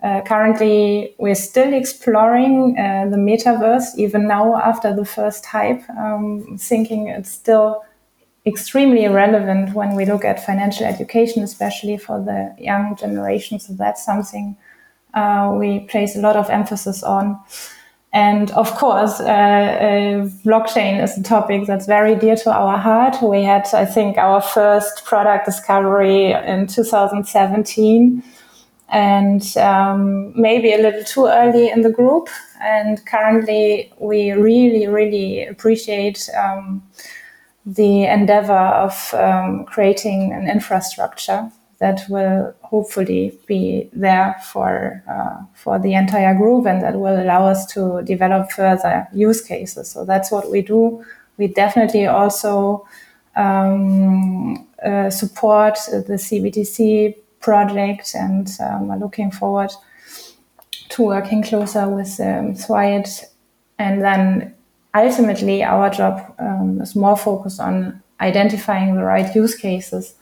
Uh, 0.00 0.20
currently, 0.22 1.14
we're 1.18 1.34
still 1.34 1.74
exploring 1.74 2.76
uh, 2.78 3.08
the 3.10 3.16
metaverse, 3.16 3.96
even 3.96 4.28
now 4.28 4.56
after 4.56 4.94
the 4.94 5.04
first 5.04 5.44
hype, 5.44 5.82
um, 5.90 6.56
thinking 6.56 7.08
it's 7.08 7.30
still 7.30 7.84
extremely 8.46 9.08
relevant 9.08 9.74
when 9.74 9.96
we 9.96 10.06
look 10.06 10.24
at 10.24 10.44
financial 10.44 10.86
education, 10.86 11.42
especially 11.42 11.96
for 11.96 12.20
the 12.20 12.54
young 12.58 12.96
generation. 12.96 13.58
So 13.58 13.72
that's 13.72 14.04
something 14.04 14.56
uh, 15.14 15.54
we 15.58 15.80
place 15.80 16.16
a 16.16 16.20
lot 16.20 16.36
of 16.36 16.48
emphasis 16.48 17.02
on. 17.02 17.38
And 18.12 18.50
of 18.52 18.74
course, 18.76 19.20
uh, 19.20 19.24
uh, 19.24 20.28
blockchain 20.44 21.02
is 21.02 21.18
a 21.18 21.22
topic 21.22 21.66
that's 21.66 21.86
very 21.86 22.14
dear 22.14 22.36
to 22.36 22.52
our 22.52 22.78
heart. 22.78 23.16
We 23.22 23.42
had, 23.42 23.66
I 23.74 23.84
think, 23.84 24.16
our 24.16 24.40
first 24.40 25.04
product 25.04 25.44
discovery 25.44 26.32
in 26.32 26.68
2017 26.68 28.22
and 28.88 29.56
um, 29.58 30.32
maybe 30.40 30.72
a 30.72 30.78
little 30.78 31.04
too 31.04 31.26
early 31.26 31.68
in 31.68 31.82
the 31.82 31.90
group. 31.90 32.28
And 32.60 33.04
currently, 33.06 33.92
we 33.98 34.32
really, 34.32 34.86
really 34.86 35.44
appreciate 35.46 36.28
um, 36.36 36.82
the 37.66 38.04
endeavor 38.04 38.52
of 38.52 39.12
um, 39.14 39.64
creating 39.66 40.32
an 40.32 40.48
infrastructure 40.48 41.50
that 41.80 42.00
will 42.08 42.54
hopefully 42.62 43.38
be 43.46 43.88
there 43.92 44.34
for 44.44 45.02
uh, 45.08 45.44
for 45.54 45.78
the 45.78 45.94
entire 45.94 46.34
group 46.34 46.66
and 46.66 46.82
that 46.82 46.98
will 46.98 47.22
allow 47.22 47.46
us 47.46 47.66
to 47.72 48.02
develop 48.02 48.50
further 48.50 49.06
use 49.12 49.40
cases. 49.40 49.90
So 49.90 50.04
that's 50.04 50.32
what 50.32 50.50
we 50.50 50.62
do. 50.62 51.04
We 51.36 51.46
definitely 51.46 52.06
also 52.06 52.84
um, 53.36 54.66
uh, 54.84 55.10
support 55.10 55.78
the 55.86 56.14
CBDC 56.14 57.14
project 57.40 58.14
and 58.14 58.50
um, 58.60 58.90
are 58.90 58.98
looking 58.98 59.30
forward 59.30 59.70
to 60.90 61.02
working 61.02 61.42
closer 61.42 61.88
with 61.88 62.18
um, 62.20 62.54
SWIAT. 62.54 63.24
And 63.78 64.02
then 64.02 64.54
ultimately, 64.94 65.62
our 65.62 65.90
job 65.90 66.34
um, 66.38 66.80
is 66.80 66.96
more 66.96 67.16
focused 67.16 67.60
on 67.60 68.02
identifying 68.20 68.96
the 68.96 69.04
right 69.04 69.34
use 69.34 69.54
cases 69.54 70.14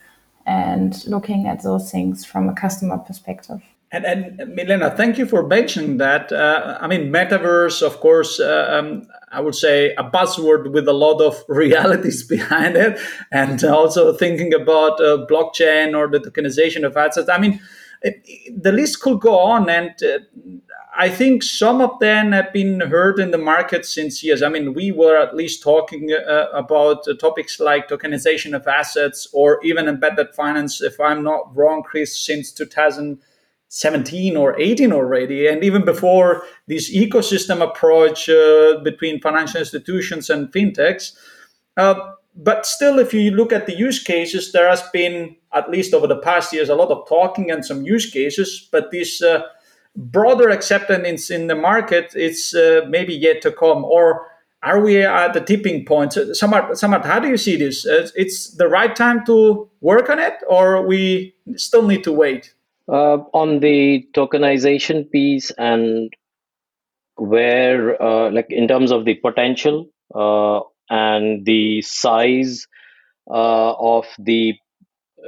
and 0.45 1.05
looking 1.07 1.47
at 1.47 1.63
those 1.63 1.91
things 1.91 2.25
from 2.25 2.47
a 2.49 2.53
customer 2.53 2.97
perspective. 2.97 3.61
And, 3.89 4.05
and 4.05 4.53
Milena, 4.53 4.91
thank 4.91 5.17
you 5.17 5.25
for 5.25 5.47
mentioning 5.47 5.97
that. 5.97 6.31
Uh, 6.31 6.77
I 6.81 6.87
mean, 6.87 7.09
metaverse, 7.09 7.81
of 7.81 8.01
course, 8.01 8.37
uh, 8.37 8.67
um, 8.69 9.07
I 9.31 9.39
would 9.39 9.55
say 9.55 9.93
a 9.95 10.03
buzzword 10.03 10.73
with 10.73 10.89
a 10.89 10.93
lot 10.93 11.21
of 11.21 11.41
realities 11.47 12.23
behind 12.23 12.75
it, 12.75 12.99
and 13.31 13.63
also 13.63 14.13
thinking 14.13 14.53
about 14.53 14.99
uh, 14.99 15.25
blockchain 15.29 15.95
or 15.95 16.09
the 16.09 16.19
tokenization 16.19 16.85
of 16.85 16.97
assets. 16.97 17.29
I 17.29 17.37
mean, 17.37 17.61
it, 18.01 18.61
the 18.61 18.73
list 18.73 18.99
could 18.99 19.21
go 19.21 19.39
on, 19.39 19.69
and 19.69 19.91
uh, 20.03 20.19
I 20.97 21.07
think 21.07 21.41
some 21.41 21.79
of 21.79 21.97
them 21.99 22.33
have 22.33 22.51
been 22.51 22.81
heard 22.81 23.19
in 23.19 23.31
the 23.31 23.37
market 23.37 23.85
since 23.85 24.21
years. 24.21 24.43
I 24.43 24.49
mean, 24.49 24.73
we 24.73 24.91
were 24.91 25.15
at 25.15 25.33
least 25.33 25.63
talking 25.63 26.11
uh, 26.11 26.47
about 26.53 27.05
topics 27.21 27.57
like 27.61 27.87
tokenization 27.87 28.53
of 28.53 28.67
assets 28.67 29.29
or 29.31 29.63
even 29.63 29.87
embedded 29.87 30.35
finance, 30.35 30.81
if 30.81 30.99
I'm 30.99 31.23
not 31.23 31.55
wrong, 31.55 31.83
Chris, 31.83 32.19
since 32.19 32.51
2000. 32.51 33.19
17 33.69 34.37
or 34.37 34.59
18 34.59 34.93
already 34.93 35.47
and 35.47 35.63
even 35.63 35.83
before 35.83 36.43
this 36.67 36.95
ecosystem 36.95 37.61
approach 37.61 38.29
uh, 38.29 38.79
between 38.83 39.19
financial 39.19 39.59
institutions 39.59 40.29
and 40.29 40.51
fintechs. 40.53 41.13
Uh, 41.75 41.95
but 42.35 42.65
still 42.65 42.99
if 42.99 43.13
you 43.13 43.31
look 43.31 43.51
at 43.51 43.65
the 43.65 43.75
use 43.75 44.01
cases 44.01 44.51
there 44.51 44.69
has 44.69 44.83
been 44.93 45.35
at 45.53 45.69
least 45.69 45.93
over 45.93 46.07
the 46.07 46.19
past 46.19 46.53
years 46.53 46.69
a 46.69 46.75
lot 46.75 46.89
of 46.89 47.07
talking 47.09 47.51
and 47.51 47.65
some 47.65 47.83
use 47.83 48.09
cases 48.09 48.69
but 48.71 48.91
this 48.91 49.21
uh, 49.21 49.41
broader 49.97 50.49
acceptance 50.49 51.29
in 51.29 51.47
the 51.47 51.55
market 51.55 52.13
it's 52.15 52.53
uh, 52.53 52.81
maybe 52.87 53.13
yet 53.13 53.41
to 53.41 53.51
come. 53.51 53.83
Or 53.83 54.27
are 54.63 54.79
we 54.79 55.03
at 55.03 55.33
the 55.33 55.41
tipping 55.41 55.85
point? 55.85 56.11
Samarth, 56.11 56.71
Samarth 56.71 57.05
how 57.05 57.19
do 57.19 57.27
you 57.27 57.37
see 57.37 57.57
this? 57.57 57.85
Uh, 57.85 58.07
it's 58.15 58.51
the 58.55 58.67
right 58.67 58.95
time 58.95 59.25
to 59.25 59.69
work 59.81 60.09
on 60.09 60.19
it 60.19 60.35
or 60.47 60.85
we 60.85 61.35
still 61.55 61.83
need 61.83 62.03
to 62.03 62.13
wait 62.13 62.53
uh, 62.91 63.17
on 63.33 63.59
the 63.59 64.07
tokenization 64.13 65.09
piece 65.11 65.51
and 65.57 66.13
where, 67.15 68.01
uh, 68.01 68.31
like, 68.31 68.47
in 68.49 68.67
terms 68.67 68.91
of 68.91 69.05
the 69.05 69.15
potential 69.15 69.87
uh, 70.13 70.59
and 70.89 71.45
the 71.45 71.81
size 71.81 72.67
uh, 73.29 73.73
of 73.73 74.05
the 74.19 74.55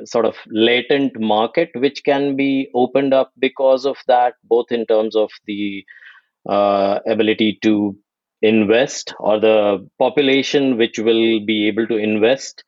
sort 0.05 0.25
of 0.25 0.35
latent 0.47 1.19
market 1.19 1.69
which 1.75 2.03
can 2.03 2.35
be 2.35 2.69
opened 2.75 3.13
up 3.13 3.31
because 3.39 3.85
of 3.85 3.97
that, 4.07 4.35
both 4.43 4.71
in 4.71 4.85
terms 4.85 5.15
of 5.15 5.31
the 5.47 5.83
uh, 6.49 6.99
ability 7.07 7.59
to 7.63 7.97
invest 8.41 9.13
or 9.19 9.39
the 9.39 9.87
population 9.99 10.77
which 10.77 10.99
will 10.99 11.39
be 11.45 11.67
able 11.67 11.87
to 11.87 11.97
invest 11.97 12.63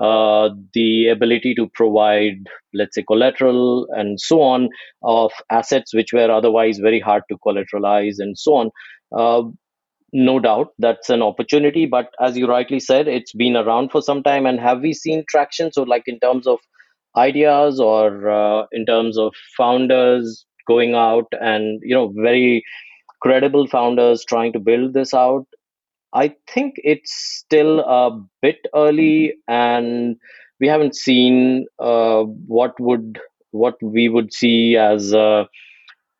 uh, 0.00 0.50
the 0.72 1.08
ability 1.08 1.54
to 1.54 1.68
provide, 1.74 2.46
let's 2.72 2.94
say, 2.94 3.04
collateral 3.06 3.86
and 3.90 4.20
so 4.20 4.40
on 4.40 4.68
of 5.02 5.32
assets 5.50 5.94
which 5.94 6.12
were 6.12 6.30
otherwise 6.30 6.78
very 6.78 7.00
hard 7.00 7.22
to 7.30 7.38
collateralize 7.46 8.14
and 8.18 8.38
so 8.38 8.54
on. 8.54 8.70
Uh, 9.16 9.42
no 10.12 10.38
doubt 10.38 10.68
that's 10.78 11.10
an 11.10 11.22
opportunity, 11.22 11.86
but 11.86 12.10
as 12.20 12.36
you 12.36 12.46
rightly 12.46 12.78
said, 12.78 13.08
it's 13.08 13.32
been 13.32 13.56
around 13.56 13.90
for 13.90 14.00
some 14.00 14.22
time. 14.22 14.46
And 14.46 14.60
have 14.60 14.80
we 14.80 14.92
seen 14.92 15.24
traction? 15.28 15.72
So, 15.72 15.82
like 15.82 16.04
in 16.06 16.20
terms 16.20 16.46
of 16.46 16.58
ideas 17.16 17.80
or 17.80 18.30
uh, 18.30 18.66
in 18.72 18.86
terms 18.86 19.18
of 19.18 19.34
founders 19.56 20.46
going 20.66 20.94
out 20.94 21.26
and 21.40 21.80
you 21.82 21.94
know 21.94 22.12
very 22.16 22.64
credible 23.20 23.66
founders 23.66 24.24
trying 24.24 24.52
to 24.52 24.58
build 24.58 24.94
this 24.94 25.14
out 25.14 25.46
I 26.14 26.34
think 26.48 26.74
it's 26.78 27.12
still 27.12 27.80
a 27.80 28.20
bit 28.40 28.58
early, 28.74 29.34
and 29.48 30.16
we 30.60 30.68
haven't 30.68 30.94
seen 30.96 31.66
uh, 31.78 32.22
what 32.22 32.78
would 32.80 33.20
what 33.50 33.76
we 33.82 34.08
would 34.08 34.32
see 34.32 34.76
as 34.76 35.12
a 35.12 35.48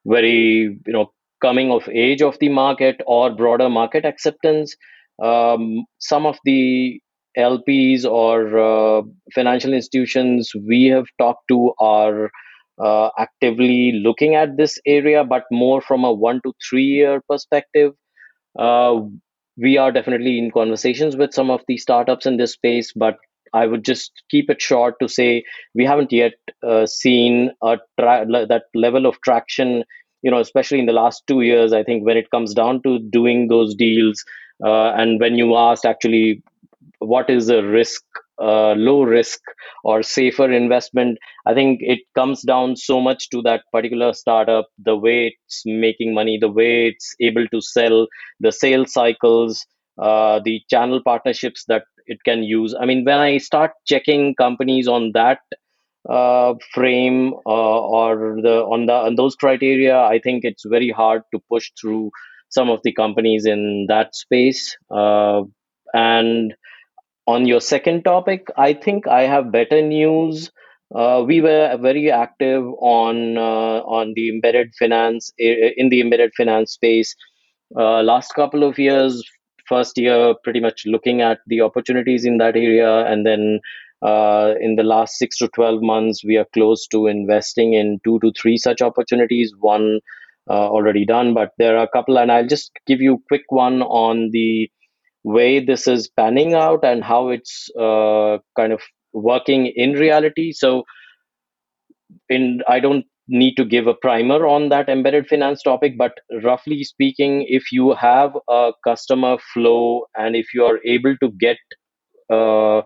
very 0.06 0.78
you 0.86 0.92
know 0.92 1.12
coming 1.40 1.70
of 1.70 1.88
age 1.88 2.22
of 2.22 2.38
the 2.40 2.48
market 2.48 3.00
or 3.06 3.30
broader 3.30 3.68
market 3.68 4.04
acceptance. 4.04 4.74
Um, 5.22 5.84
some 5.98 6.26
of 6.26 6.38
the 6.44 7.00
LPs 7.38 8.04
or 8.04 8.58
uh, 8.58 9.02
financial 9.34 9.72
institutions 9.72 10.52
we 10.66 10.86
have 10.86 11.06
talked 11.18 11.46
to 11.48 11.72
are 11.78 12.30
uh, 12.82 13.10
actively 13.18 13.92
looking 13.92 14.34
at 14.34 14.56
this 14.56 14.78
area, 14.86 15.24
but 15.24 15.44
more 15.52 15.80
from 15.80 16.04
a 16.04 16.12
one 16.12 16.40
to 16.44 16.52
three 16.68 16.84
year 16.84 17.22
perspective. 17.28 17.92
Uh, 18.58 19.00
we 19.56 19.76
are 19.78 19.92
definitely 19.92 20.38
in 20.38 20.50
conversations 20.50 21.16
with 21.16 21.32
some 21.32 21.50
of 21.50 21.62
the 21.68 21.76
startups 21.78 22.26
in 22.26 22.36
this 22.36 22.52
space, 22.52 22.92
but 22.92 23.18
I 23.52 23.66
would 23.66 23.84
just 23.84 24.12
keep 24.30 24.50
it 24.50 24.60
short 24.60 24.96
to 25.00 25.08
say 25.08 25.44
we 25.74 25.84
haven't 25.84 26.12
yet 26.12 26.32
uh, 26.66 26.86
seen 26.86 27.52
tra- 27.98 28.26
that 28.28 28.64
level 28.74 29.06
of 29.06 29.20
traction. 29.22 29.84
You 30.22 30.30
know, 30.30 30.40
especially 30.40 30.78
in 30.80 30.86
the 30.86 30.92
last 30.92 31.22
two 31.26 31.42
years, 31.42 31.72
I 31.72 31.84
think 31.84 32.04
when 32.04 32.16
it 32.16 32.30
comes 32.30 32.54
down 32.54 32.82
to 32.82 32.98
doing 32.98 33.48
those 33.48 33.74
deals, 33.74 34.24
uh, 34.64 34.92
and 34.92 35.20
when 35.20 35.34
you 35.36 35.54
asked 35.56 35.84
actually 35.84 36.42
what 36.98 37.28
is 37.30 37.46
the 37.48 37.62
risk 37.62 38.02
uh, 38.40 38.72
low 38.72 39.02
risk 39.02 39.40
or 39.84 40.02
safer 40.02 40.50
investment 40.50 41.18
i 41.46 41.54
think 41.54 41.78
it 41.82 42.00
comes 42.14 42.42
down 42.42 42.76
so 42.76 43.00
much 43.00 43.28
to 43.30 43.42
that 43.42 43.62
particular 43.72 44.12
startup 44.12 44.66
the 44.78 44.96
way 44.96 45.36
it's 45.36 45.62
making 45.66 46.14
money 46.14 46.38
the 46.40 46.48
way 46.50 46.88
it's 46.88 47.14
able 47.20 47.46
to 47.48 47.60
sell 47.60 48.06
the 48.40 48.52
sales 48.52 48.92
cycles 48.92 49.64
uh, 50.02 50.40
the 50.44 50.60
channel 50.68 51.00
partnerships 51.04 51.64
that 51.68 51.84
it 52.06 52.18
can 52.24 52.42
use 52.42 52.74
i 52.80 52.84
mean 52.84 53.04
when 53.04 53.18
i 53.18 53.38
start 53.38 53.72
checking 53.86 54.34
companies 54.34 54.88
on 54.88 55.10
that 55.14 55.38
uh, 56.08 56.54
frame 56.72 57.32
uh, 57.46 57.80
or 57.80 58.36
the 58.42 58.62
on 58.64 58.86
the 58.86 58.92
on 58.92 59.14
those 59.14 59.34
criteria, 59.36 59.98
I 59.98 60.18
think 60.22 60.44
it's 60.44 60.64
very 60.66 60.90
hard 60.90 61.22
to 61.32 61.40
push 61.50 61.70
through 61.80 62.10
some 62.50 62.68
of 62.70 62.80
the 62.84 62.92
companies 62.92 63.46
in 63.46 63.86
that 63.88 64.14
space. 64.14 64.76
Uh, 64.90 65.42
and 65.94 66.54
on 67.26 67.46
your 67.46 67.60
second 67.60 68.04
topic, 68.04 68.48
I 68.56 68.74
think 68.74 69.06
I 69.06 69.22
have 69.22 69.52
better 69.52 69.80
news. 69.82 70.50
Uh, 70.94 71.24
we 71.26 71.40
were 71.40 71.76
very 71.80 72.10
active 72.10 72.64
on 72.78 73.38
uh, 73.38 73.80
on 73.98 74.12
the 74.14 74.28
embedded 74.28 74.74
finance 74.78 75.32
in 75.38 75.88
the 75.88 76.00
embedded 76.00 76.32
finance 76.36 76.72
space 76.72 77.14
uh, 77.76 78.02
last 78.02 78.34
couple 78.34 78.62
of 78.62 78.78
years. 78.78 79.22
First 79.66 79.96
year, 79.96 80.34
pretty 80.44 80.60
much 80.60 80.82
looking 80.84 81.22
at 81.22 81.38
the 81.46 81.62
opportunities 81.62 82.26
in 82.26 82.36
that 82.38 82.54
area, 82.54 83.06
and 83.06 83.24
then 83.26 83.60
uh, 84.02 84.52
in 84.60 84.76
the 84.76 84.82
last 84.82 85.16
six 85.16 85.38
to 85.38 85.48
12 85.48 85.80
months, 85.80 86.22
we 86.22 86.36
are 86.36 86.46
close 86.52 86.86
to 86.88 87.06
investing 87.06 87.72
in 87.72 87.98
two 88.04 88.18
to 88.20 88.30
three 88.40 88.58
such 88.58 88.82
opportunities. 88.82 89.52
One 89.58 90.00
uh, 90.48 90.68
already 90.68 91.06
done, 91.06 91.32
but 91.32 91.52
there 91.56 91.78
are 91.78 91.84
a 91.84 91.88
couple, 91.88 92.18
and 92.18 92.30
I'll 92.30 92.46
just 92.46 92.72
give 92.86 93.00
you 93.00 93.14
a 93.14 93.28
quick 93.28 93.44
one 93.48 93.80
on 93.80 94.28
the 94.32 94.70
way 95.24 95.64
this 95.64 95.88
is 95.88 96.08
panning 96.08 96.54
out 96.54 96.84
and 96.84 97.02
how 97.02 97.28
it's 97.30 97.70
uh, 97.78 98.38
kind 98.56 98.72
of 98.72 98.80
working 99.12 99.66
in 99.66 99.92
reality. 99.92 100.52
So, 100.52 100.84
in 102.28 102.62
I 102.68 102.80
don't 102.80 103.04
need 103.26 103.54
to 103.56 103.64
give 103.64 103.86
a 103.86 103.94
primer 103.94 104.46
on 104.46 104.68
that 104.68 104.88
embedded 104.88 105.26
finance 105.26 105.62
topic, 105.62 105.96
but 105.96 106.12
roughly 106.42 106.84
speaking, 106.84 107.46
if 107.48 107.72
you 107.72 107.94
have 107.94 108.36
a 108.48 108.72
customer 108.84 109.38
flow 109.52 110.04
and 110.16 110.36
if 110.36 110.52
you 110.52 110.64
are 110.64 110.78
able 110.84 111.16
to 111.18 111.30
get 111.32 111.56
uh, 112.30 112.82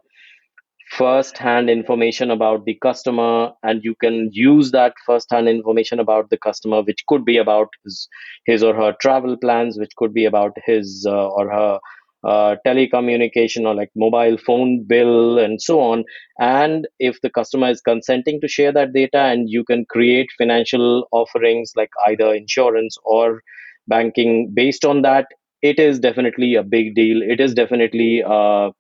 first 0.90 1.36
hand 1.36 1.68
information 1.68 2.30
about 2.30 2.64
the 2.64 2.74
customer 2.80 3.52
and 3.62 3.84
you 3.84 3.94
can 4.00 4.30
use 4.32 4.70
that 4.70 4.94
first 5.04 5.30
hand 5.30 5.48
information 5.48 5.98
about 6.00 6.30
the 6.30 6.38
customer 6.38 6.82
which 6.82 7.04
could 7.08 7.24
be 7.24 7.36
about 7.36 7.68
his, 7.84 8.08
his 8.46 8.62
or 8.62 8.74
her 8.74 8.94
travel 9.00 9.36
plans 9.36 9.78
which 9.78 9.94
could 9.96 10.14
be 10.14 10.24
about 10.24 10.56
his 10.64 11.04
uh, 11.06 11.28
or 11.28 11.50
her 11.50 11.78
uh, 12.24 12.56
telecommunication 12.66 13.66
or 13.66 13.74
like 13.74 13.90
mobile 13.94 14.36
phone 14.36 14.84
bill 14.86 15.38
and 15.38 15.62
so 15.62 15.80
on 15.80 16.04
and 16.38 16.88
if 16.98 17.20
the 17.22 17.30
customer 17.30 17.70
is 17.70 17.80
consenting 17.80 18.40
to 18.40 18.48
share 18.48 18.72
that 18.72 18.92
data 18.92 19.18
and 19.18 19.48
you 19.48 19.64
can 19.64 19.84
create 19.86 20.28
financial 20.36 21.06
offerings 21.12 21.72
like 21.76 21.90
either 22.08 22.34
insurance 22.34 22.96
or 23.04 23.40
banking 23.86 24.50
based 24.52 24.84
on 24.84 25.02
that 25.02 25.26
it 25.62 25.78
is 25.78 25.98
definitely 26.00 26.54
a 26.54 26.62
big 26.62 26.94
deal 26.94 27.22
it 27.22 27.40
is 27.40 27.54
definitely 27.54 28.22
uh, 28.24 28.70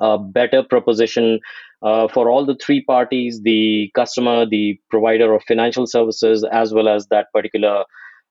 a 0.00 0.18
better 0.18 0.62
proposition 0.62 1.40
uh, 1.82 2.08
for 2.08 2.28
all 2.28 2.44
the 2.44 2.56
three 2.56 2.82
parties 2.84 3.40
the 3.42 3.90
customer, 3.94 4.46
the 4.46 4.78
provider 4.90 5.34
of 5.34 5.42
financial 5.44 5.86
services, 5.86 6.44
as 6.52 6.72
well 6.74 6.88
as 6.88 7.06
that 7.08 7.26
particular. 7.32 7.84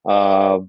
Uh, 0.07 0.59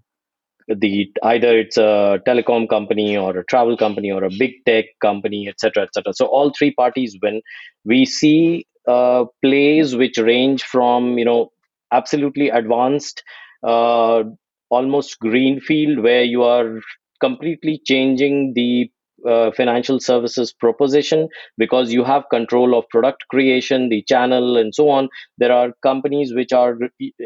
the 0.78 1.10
either 1.24 1.58
it's 1.58 1.76
a 1.76 2.20
telecom 2.26 2.68
company 2.68 3.16
or 3.16 3.36
a 3.36 3.44
travel 3.44 3.76
company 3.76 4.10
or 4.10 4.24
a 4.24 4.30
big 4.38 4.52
tech 4.66 4.84
company 5.00 5.48
etc 5.48 5.82
etc 5.82 6.12
so 6.14 6.26
all 6.26 6.52
three 6.56 6.72
parties 6.72 7.16
when 7.20 7.40
we 7.84 8.04
see 8.04 8.66
uh, 8.88 9.24
plays 9.42 9.96
which 9.96 10.18
range 10.18 10.62
from 10.62 11.18
you 11.18 11.24
know 11.24 11.50
absolutely 11.92 12.48
advanced 12.48 13.22
uh, 13.64 14.22
almost 14.70 15.18
greenfield 15.18 15.98
where 15.98 16.22
you 16.22 16.42
are 16.42 16.80
completely 17.20 17.80
changing 17.84 18.52
the 18.54 18.90
uh, 19.28 19.50
financial 19.52 20.00
services 20.00 20.52
proposition 20.52 21.28
because 21.58 21.92
you 21.92 22.04
have 22.04 22.24
control 22.30 22.78
of 22.78 22.88
product 22.88 23.24
creation 23.28 23.88
the 23.88 24.02
channel 24.02 24.56
and 24.56 24.74
so 24.74 24.88
on. 24.88 25.08
There 25.38 25.52
are 25.52 25.72
companies 25.82 26.34
which 26.34 26.52
are 26.52 26.78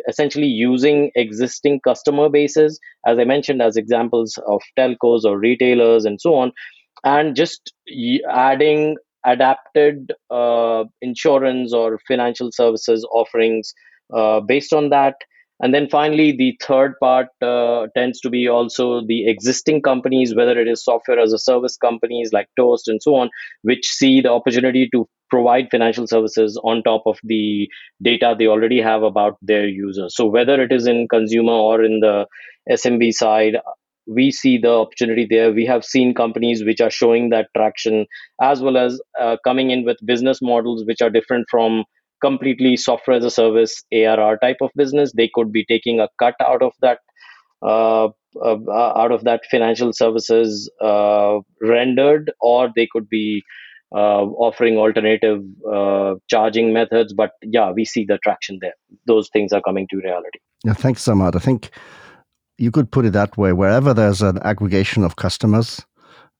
essentially 0.09 0.47
using 0.47 1.11
existing 1.15 1.81
customer 1.81 2.29
bases 2.29 2.81
as 3.07 3.19
i 3.19 3.25
mentioned 3.25 3.63
as 3.63 3.77
examples 3.77 4.39
of 4.47 4.61
telcos 4.79 5.25
or 5.25 5.39
retailers 5.39 6.05
and 6.05 6.21
so 6.21 6.35
on 6.35 6.53
and 7.05 7.37
just 7.37 7.73
adding 8.31 8.97
adapted 9.27 10.13
uh, 10.31 10.85
insurance 11.01 11.73
or 11.73 11.99
financial 12.07 12.51
services 12.53 13.07
offerings 13.13 13.73
uh, 14.13 14.41
based 14.41 14.73
on 14.73 14.91
that 14.91 15.15
and 15.61 15.73
then 15.73 15.89
finally, 15.89 16.33
the 16.33 16.57
third 16.61 16.95
part 17.01 17.29
uh, 17.41 17.87
tends 17.97 18.21
to 18.21 18.31
be 18.31 18.49
also 18.49 19.03
the 19.07 19.29
existing 19.29 19.83
companies, 19.83 20.35
whether 20.35 20.59
it 20.59 20.67
is 20.67 20.85
software 20.85 21.19
as 21.19 21.33
a 21.33 21.39
service 21.39 21.77
companies 21.77 22.31
like 22.33 22.49
Toast 22.57 22.89
and 22.89 23.01
so 23.03 23.15
on, 23.15 23.31
which 23.63 23.87
see 23.87 24.21
the 24.21 24.31
opportunity 24.31 24.89
to 24.93 25.09
provide 25.31 25.69
financial 25.71 26.07
services 26.07 26.61
on 26.65 26.83
top 26.83 27.03
of 27.07 27.19
the 27.23 27.69
data 28.03 28.35
they 28.39 28.47
already 28.47 28.81
have 28.81 29.03
about 29.03 29.37
their 29.43 29.67
users. 29.67 30.15
So 30.17 30.27
whether 30.27 30.61
it 30.61 30.73
is 30.73 30.87
in 30.87 31.07
consumer 31.09 31.53
or 31.53 31.83
in 31.85 32.01
the 32.01 32.27
SMB 32.71 33.13
side, 33.13 33.57
we 34.07 34.31
see 34.31 34.59
the 34.59 34.71
opportunity 34.71 35.27
there. 35.29 35.53
We 35.53 35.67
have 35.67 35.85
seen 35.85 36.15
companies 36.15 36.65
which 36.65 36.81
are 36.81 36.91
showing 36.91 37.31
that 37.31 37.49
traction, 37.57 38.07
as 38.43 38.61
well 38.61 38.77
as 38.77 39.01
uh, 39.19 39.37
coming 39.45 39.71
in 39.71 39.85
with 39.85 39.97
business 40.05 40.41
models 40.43 40.85
which 40.85 41.01
are 41.01 41.11
different 41.11 41.47
from 41.51 41.85
completely 42.21 42.77
software 42.77 43.17
as 43.17 43.25
a 43.25 43.31
service 43.31 43.83
ARR 43.93 44.39
type 44.39 44.59
of 44.61 44.71
business, 44.77 45.13
they 45.17 45.31
could 45.33 45.53
be 45.53 45.65
taking 45.65 46.01
a 46.01 46.09
cut 46.19 46.35
out 46.41 46.63
of 46.63 46.73
that 46.81 46.99
uh, 47.63 48.09
uh, 48.43 48.59
out 48.97 49.13
of 49.13 49.25
that 49.25 49.43
financial 49.51 49.93
services 49.93 50.71
uh, 50.83 51.39
rendered, 51.63 52.33
or 52.41 52.69
they 52.75 52.89
could 52.91 53.09
be 53.09 53.43
uh, 53.95 54.25
offering 54.25 54.77
alternative 54.77 55.41
uh, 55.73 56.15
charging 56.29 56.73
methods. 56.73 57.15
But 57.15 57.31
yeah, 57.43 57.71
we 57.71 57.85
see 57.85 58.05
the 58.05 58.19
traction 58.19 58.59
there. 58.61 58.75
Those 59.07 59.29
things 59.33 59.53
are 59.53 59.63
coming 59.63 59.87
to 59.91 59.97
reality. 59.99 60.41
Yeah, 60.65 60.75
thanks, 60.75 61.05
Samarth. 61.05 61.37
I 61.37 61.39
think 61.39 61.71
you 62.59 62.71
could 62.71 62.91
put 62.91 63.05
it 63.05 63.13
that 63.13 63.37
way. 63.37 63.53
Wherever 63.53 63.95
there's 63.95 64.21
an 64.21 64.39
aggregation 64.43 65.05
of 65.05 65.17
customers, 65.17 65.81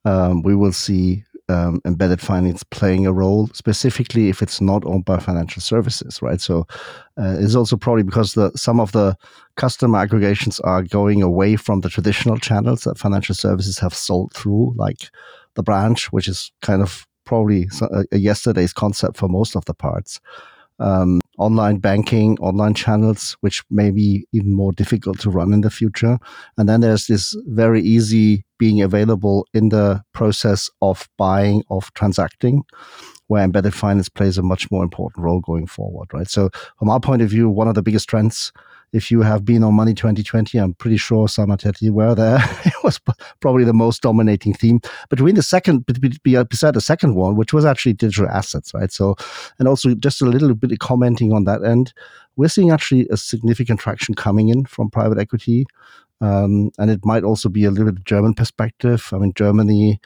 um, 0.05 0.43
we 0.43 0.55
will 0.55 0.73
see 0.73 1.25
um, 1.49 1.81
embedded 1.85 2.21
finance 2.21 2.63
playing 2.63 3.07
a 3.07 3.13
role, 3.13 3.49
specifically 3.53 4.29
if 4.29 4.43
it's 4.43 4.61
not 4.61 4.85
owned 4.87 5.05
by 5.05 5.19
financial 5.19 5.61
services, 5.61 6.23
right? 6.23 6.41
So 6.41 6.67
uh, 7.19 7.37
it's 7.39 7.55
also 7.55 7.77
probably 7.77 8.03
because 8.03 8.35
the 8.35 8.51
some 8.57 8.81
of 8.81 8.93
the 8.93 9.17
customer 9.57 9.99
aggregations 9.99 10.61
are 10.61 10.83
going 10.83 11.23
away 11.23 11.57
from 11.57 11.81
the 11.81 11.89
traditional 11.89 12.39
channels 12.39 12.83
that 12.83 12.99
financial 12.99 13.35
services 13.35 13.79
have 13.79 13.95
sold 13.95 14.33
through, 14.33 14.75
like 14.77 15.11
the 15.55 15.63
branch, 15.63 16.13
which 16.13 16.29
is 16.29 16.51
kind 16.63 16.83
of 16.83 17.07
probably 17.25 17.69
a, 17.81 18.05
a 18.13 18.19
yesterday's 18.19 18.73
concept 18.73 19.17
for 19.17 19.29
most 19.29 19.57
of 19.57 19.65
the 19.65 19.75
parts 19.75 20.21
um, 20.79 21.21
online 21.39 21.79
banking, 21.79 22.39
online 22.39 22.75
channels, 22.75 23.37
which 23.41 23.63
may 23.71 23.91
be 23.91 24.27
even 24.33 24.55
more 24.55 24.73
difficult 24.73 25.19
to 25.21 25.31
run 25.31 25.53
in 25.53 25.61
the 25.61 25.71
future. 25.71 26.19
And 26.57 26.69
then 26.69 26.81
there's 26.81 27.07
this 27.07 27.37
very 27.47 27.83
easy 27.83 28.45
being 28.59 28.81
available 28.81 29.47
in 29.53 29.71
the 29.71 30.03
process 30.13 30.71
of 30.81 31.09
buying, 31.19 31.63
of 31.71 31.93
transacting, 31.95 32.63
where 33.27 33.43
embedded 33.43 33.75
finance 33.75 34.09
plays 34.09 34.39
a 34.39 34.43
much 34.43 34.71
more 34.71 34.83
important 34.83 35.25
role 35.25 35.41
going 35.41 35.67
forward, 35.67 36.09
right? 36.13 36.29
So, 36.29 36.51
from 36.79 36.91
our 36.91 37.01
point 37.01 37.23
of 37.23 37.31
view, 37.31 37.49
one 37.49 37.69
of 37.69 37.75
the 37.75 37.83
biggest 37.83 38.09
trends 38.09 38.53
if 38.95 39.11
you 39.11 39.23
have 39.23 39.45
been 39.45 39.65
on 39.65 39.75
Money 39.75 39.93
2020, 39.93 40.57
I'm 40.57 40.73
pretty 40.75 40.97
sure 40.97 41.27
Samateti 41.27 41.91
were 41.91 42.15
there. 42.15 42.39
it 42.65 42.73
was 42.85 43.01
probably 43.41 43.65
the 43.65 43.75
most 43.75 44.03
dominating 44.03 44.55
theme. 44.55 44.81
Between 45.11 45.35
the 45.35 45.43
second, 45.43 45.85
beside 45.85 46.75
the 46.75 46.81
second 46.81 47.17
one, 47.17 47.35
which 47.35 47.53
was 47.53 47.65
actually 47.65 47.95
digital 47.95 48.31
assets, 48.31 48.73
right? 48.73 48.93
So, 48.93 49.17
and 49.59 49.67
also 49.67 49.97
just 49.97 50.23
a 50.23 50.27
little 50.27 50.55
bit 50.55 50.71
of 50.71 50.79
commenting 50.79 51.33
on 51.33 51.43
that 51.45 51.65
end, 51.65 51.93
we're 52.37 52.49
seeing 52.49 52.71
actually 52.71 53.09
a 53.11 53.17
significant 53.17 53.81
traction 53.81 54.15
coming 54.15 54.49
in 54.49 54.65
from 54.65 54.91
private 54.91 55.19
equity. 55.19 55.67
Um, 56.21 56.71
and 56.79 56.89
it 56.89 57.05
might 57.05 57.25
also 57.25 57.49
be 57.49 57.65
a 57.65 57.73
little 57.73 57.91
bit 57.91 58.05
German 58.05 58.35
perspective. 58.35 59.09
I 59.13 59.19
mean, 59.19 59.33
Germany 59.35 60.01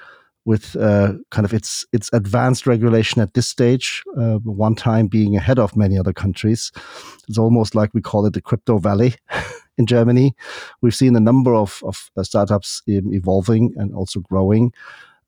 with 0.48 0.76
uh, 0.76 1.12
kind 1.30 1.44
of 1.44 1.52
its 1.52 1.84
its 1.92 2.08
advanced 2.14 2.66
regulation 2.66 3.20
at 3.20 3.34
this 3.34 3.46
stage, 3.46 4.02
uh, 4.16 4.38
one 4.44 4.74
time 4.74 5.06
being 5.06 5.36
ahead 5.36 5.58
of 5.58 5.76
many 5.76 5.98
other 5.98 6.14
countries. 6.14 6.72
It's 7.28 7.36
almost 7.36 7.74
like 7.74 7.92
we 7.92 8.00
call 8.00 8.24
it 8.24 8.32
the 8.32 8.40
crypto 8.40 8.78
valley 8.78 9.14
in 9.78 9.84
Germany. 9.84 10.34
We've 10.80 10.94
seen 10.94 11.14
a 11.16 11.20
number 11.20 11.54
of, 11.54 11.82
of 11.84 12.10
uh, 12.16 12.22
startups 12.22 12.82
evolving 12.86 13.74
and 13.76 13.94
also 13.94 14.20
growing. 14.20 14.72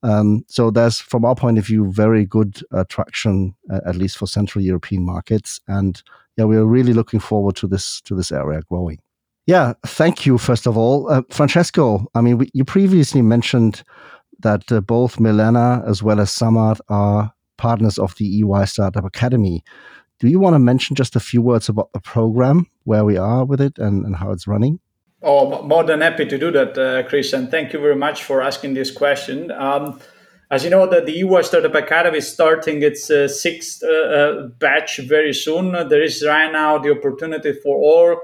Um, 0.02 0.42
so 0.48 0.70
there's, 0.70 0.98
from 1.00 1.26
our 1.26 1.35
point 1.35 1.59
of 1.59 1.66
view, 1.66 1.92
very 1.92 2.24
good 2.24 2.62
uh, 2.72 2.85
traction, 2.88 3.54
uh, 3.70 3.80
at 3.85 3.96
least 3.96 4.16
for 4.16 4.26
Central 4.26 4.64
European 4.64 5.04
markets, 5.04 5.61
and 5.68 6.02
yeah, 6.38 6.46
we 6.46 6.56
are 6.56 6.64
really 6.64 6.94
looking 6.94 7.20
forward 7.20 7.56
to 7.56 7.66
this 7.66 8.00
to 8.06 8.14
this 8.14 8.33
area 8.33 8.62
growing. 8.70 9.00
Yeah, 9.46 9.74
thank 9.85 10.24
you. 10.24 10.38
First 10.38 10.66
of 10.66 10.78
all, 10.78 11.11
uh, 11.11 11.22
Francesco. 11.28 12.06
I 12.14 12.22
mean, 12.22 12.38
we, 12.38 12.50
you 12.54 12.64
previously 12.64 13.20
mentioned 13.20 13.83
that 14.42 14.70
uh, 14.72 14.81
both 14.81 15.18
Milena 15.18 15.83
as 15.87 16.03
well 16.03 16.20
as 16.20 16.31
Samarth 16.31 16.81
are 16.88 17.33
partners 17.57 17.98
of 17.98 18.14
the 18.16 18.24
EY 18.40 18.64
Startup 18.66 19.05
Academy. 19.05 19.62
Do 20.18 20.29
you 20.29 20.38
want 20.38 20.55
to 20.55 20.59
mention 20.59 20.96
just 20.96 21.16
a 21.16 21.20
few 21.20 21.42
words 21.42 21.68
about 21.68 21.92
the 21.92 22.00
program, 22.00 22.66
where 22.85 23.05
we 23.05 23.16
are 23.16 23.44
with 23.44 23.61
it, 23.61 23.79
and, 23.79 24.05
and 24.05 24.16
how 24.16 24.33
it's 24.33 24.46
running? 24.46 24.81
Oh, 25.22 25.62
more 25.62 25.85
than 25.85 26.00
happy 26.00 26.26
to 26.26 26.38
do 26.38 26.50
that, 26.50 26.79
uh, 26.79 27.09
Chris, 27.09 27.33
and 27.33 27.50
thank 27.50 27.72
you 27.72 27.81
very 27.81 27.96
much 27.96 28.24
for 28.24 28.42
asking 28.42 28.74
this 28.74 28.90
question. 28.90 29.50
Um, 29.50 30.00
As 30.53 30.64
you 30.64 30.70
know, 30.70 30.85
that 30.88 31.07
the 31.07 31.20
EY 31.20 31.42
Startup 31.42 31.74
Academy 31.76 32.18
is 32.18 32.33
starting 32.33 32.83
its 32.83 33.09
uh, 33.09 33.29
sixth 33.29 33.85
uh, 33.85 33.88
uh, 33.88 34.46
batch 34.59 34.98
very 34.98 35.33
soon. 35.33 35.72
There 35.88 36.03
is 36.03 36.24
right 36.26 36.50
now 36.50 36.76
the 36.76 36.90
opportunity 36.90 37.53
for 37.53 37.76
all 37.76 38.20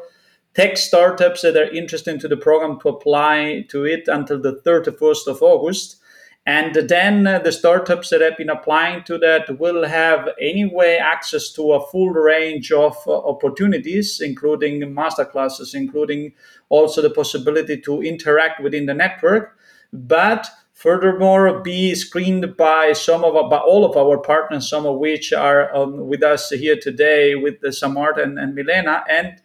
tech 0.52 0.76
startups 0.76 1.42
that 1.42 1.56
are 1.56 1.70
interested 1.70 2.18
to 2.18 2.26
the 2.26 2.36
program 2.36 2.80
to 2.80 2.88
apply 2.88 3.66
to 3.68 3.84
it 3.84 4.08
until 4.08 4.40
the 4.42 4.60
31st 4.66 5.28
of 5.28 5.40
August. 5.40 6.02
And 6.46 6.76
then 6.76 7.26
uh, 7.26 7.40
the 7.40 7.50
startups 7.50 8.10
that 8.10 8.20
have 8.20 8.36
been 8.36 8.50
applying 8.50 9.02
to 9.04 9.18
that 9.18 9.58
will 9.58 9.84
have 9.84 10.28
anyway 10.40 10.96
access 10.96 11.50
to 11.54 11.72
a 11.72 11.84
full 11.88 12.10
range 12.10 12.70
of 12.70 12.96
uh, 13.08 13.18
opportunities, 13.18 14.20
including 14.20 14.80
masterclasses, 14.94 15.74
including 15.74 16.34
also 16.68 17.02
the 17.02 17.10
possibility 17.10 17.80
to 17.80 18.00
interact 18.00 18.62
within 18.62 18.86
the 18.86 18.94
network. 18.94 19.58
But 19.92 20.46
furthermore, 20.72 21.62
be 21.62 21.96
screened 21.96 22.56
by 22.56 22.92
some 22.92 23.24
of 23.24 23.34
our, 23.34 23.50
by 23.50 23.58
all 23.58 23.84
of 23.84 23.96
our 23.96 24.18
partners, 24.18 24.68
some 24.68 24.86
of 24.86 24.98
which 24.98 25.32
are 25.32 25.74
um, 25.74 26.06
with 26.06 26.22
us 26.22 26.50
here 26.50 26.76
today 26.80 27.34
with 27.34 27.60
the 27.60 27.68
Samarth 27.68 28.22
and, 28.22 28.38
and 28.38 28.54
Milena. 28.54 29.02
And 29.08 29.42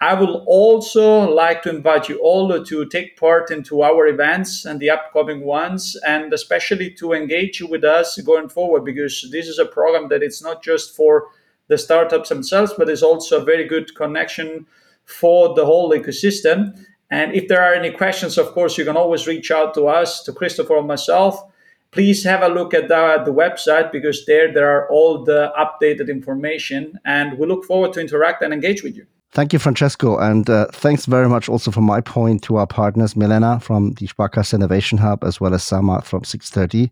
I 0.00 0.14
will 0.14 0.44
also 0.46 1.28
like 1.28 1.62
to 1.62 1.70
invite 1.70 2.08
you 2.08 2.20
all 2.20 2.64
to 2.64 2.86
take 2.86 3.16
part 3.16 3.50
into 3.50 3.82
our 3.82 4.06
events 4.06 4.64
and 4.64 4.78
the 4.78 4.90
upcoming 4.90 5.44
ones, 5.44 5.96
and 6.06 6.32
especially 6.32 6.90
to 6.94 7.12
engage 7.12 7.60
with 7.62 7.82
us 7.82 8.16
going 8.20 8.48
forward, 8.48 8.84
because 8.84 9.28
this 9.32 9.48
is 9.48 9.58
a 9.58 9.66
program 9.66 10.08
that 10.10 10.22
it's 10.22 10.40
not 10.40 10.62
just 10.62 10.94
for 10.94 11.26
the 11.66 11.76
startups 11.76 12.28
themselves, 12.28 12.72
but 12.78 12.88
it's 12.88 13.02
also 13.02 13.40
a 13.40 13.44
very 13.44 13.66
good 13.66 13.92
connection 13.96 14.66
for 15.04 15.54
the 15.54 15.66
whole 15.66 15.90
ecosystem. 15.90 16.78
And 17.10 17.34
if 17.34 17.48
there 17.48 17.62
are 17.62 17.74
any 17.74 17.90
questions, 17.90 18.38
of 18.38 18.52
course, 18.52 18.78
you 18.78 18.84
can 18.84 18.96
always 18.96 19.26
reach 19.26 19.50
out 19.50 19.74
to 19.74 19.88
us, 19.88 20.22
to 20.24 20.32
Christopher 20.32 20.74
or 20.74 20.84
myself. 20.84 21.42
Please 21.90 22.22
have 22.22 22.42
a 22.42 22.48
look 22.48 22.72
at 22.72 22.86
the, 22.88 23.22
the 23.24 23.32
website 23.32 23.90
because 23.90 24.26
there 24.26 24.52
there 24.52 24.70
are 24.70 24.88
all 24.90 25.24
the 25.24 25.50
updated 25.58 26.08
information, 26.08 27.00
and 27.04 27.36
we 27.36 27.46
look 27.46 27.64
forward 27.64 27.94
to 27.94 28.00
interact 28.00 28.42
and 28.42 28.52
engage 28.54 28.84
with 28.84 28.94
you. 28.94 29.06
Thank 29.32 29.52
you, 29.52 29.58
Francesco. 29.58 30.16
And 30.18 30.48
uh, 30.48 30.66
thanks 30.72 31.04
very 31.04 31.28
much 31.28 31.48
also 31.48 31.70
from 31.70 31.84
my 31.84 32.00
point 32.00 32.42
to 32.44 32.56
our 32.56 32.66
partners, 32.66 33.14
Milena 33.14 33.60
from 33.60 33.92
the 33.92 34.06
Sparkasse 34.06 34.54
Innovation 34.54 34.96
Hub, 34.98 35.22
as 35.22 35.40
well 35.40 35.54
as 35.54 35.62
Samarth 35.62 36.04
from 36.04 36.22
SWIAT. 36.22 36.90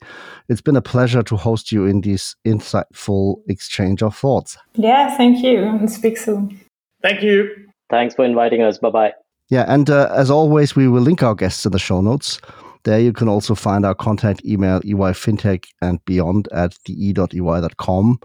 It's 0.48 0.60
been 0.60 0.76
a 0.76 0.82
pleasure 0.82 1.22
to 1.22 1.36
host 1.36 1.72
you 1.72 1.86
in 1.86 2.02
this 2.02 2.36
insightful 2.46 3.36
exchange 3.48 4.02
of 4.02 4.14
thoughts. 4.14 4.58
Yeah, 4.74 5.16
thank 5.16 5.42
you. 5.42 5.64
And 5.64 5.90
speak 5.90 6.18
soon. 6.18 6.60
Thank 7.02 7.22
you. 7.22 7.48
Thanks 7.88 8.14
for 8.14 8.24
inviting 8.24 8.62
us. 8.62 8.78
Bye 8.78 8.90
bye. 8.90 9.12
Yeah, 9.48 9.64
and 9.68 9.88
uh, 9.88 10.12
as 10.14 10.30
always, 10.30 10.74
we 10.74 10.88
will 10.88 11.02
link 11.02 11.22
our 11.22 11.34
guests 11.34 11.64
in 11.64 11.72
the 11.72 11.78
show 11.78 12.00
notes. 12.00 12.40
There 12.82 13.00
you 13.00 13.12
can 13.12 13.28
also 13.28 13.54
find 13.54 13.84
our 13.84 13.94
contact 13.94 14.44
email, 14.44 14.80
EY 14.84 15.60
and 15.82 16.04
beyond 16.04 16.48
at 16.52 16.76
de.ey.com. 16.84 18.20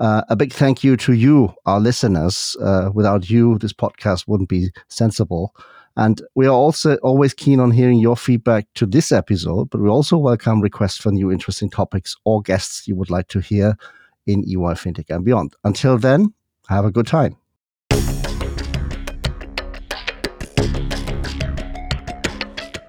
Uh, 0.00 0.22
a 0.28 0.36
big 0.36 0.52
thank 0.52 0.82
you 0.82 0.96
to 0.96 1.12
you, 1.12 1.52
our 1.66 1.80
listeners. 1.80 2.56
Uh, 2.60 2.90
without 2.92 3.30
you, 3.30 3.58
this 3.58 3.72
podcast 3.72 4.26
wouldn't 4.26 4.48
be 4.48 4.70
sensible. 4.88 5.54
And 5.96 6.20
we 6.34 6.46
are 6.46 6.54
also 6.54 6.96
always 6.96 7.34
keen 7.34 7.60
on 7.60 7.70
hearing 7.70 8.00
your 8.00 8.16
feedback 8.16 8.66
to 8.74 8.86
this 8.86 9.12
episode, 9.12 9.70
but 9.70 9.80
we 9.80 9.88
also 9.88 10.18
welcome 10.18 10.60
requests 10.60 10.98
for 10.98 11.12
new 11.12 11.30
interesting 11.30 11.70
topics 11.70 12.16
or 12.24 12.42
guests 12.42 12.88
you 12.88 12.96
would 12.96 13.10
like 13.10 13.28
to 13.28 13.38
hear 13.38 13.76
in 14.26 14.40
EY 14.40 14.74
FinTech 14.74 15.14
and 15.14 15.24
beyond. 15.24 15.54
Until 15.62 15.96
then, 15.98 16.34
have 16.68 16.84
a 16.84 16.90
good 16.90 17.06
time. 17.06 17.36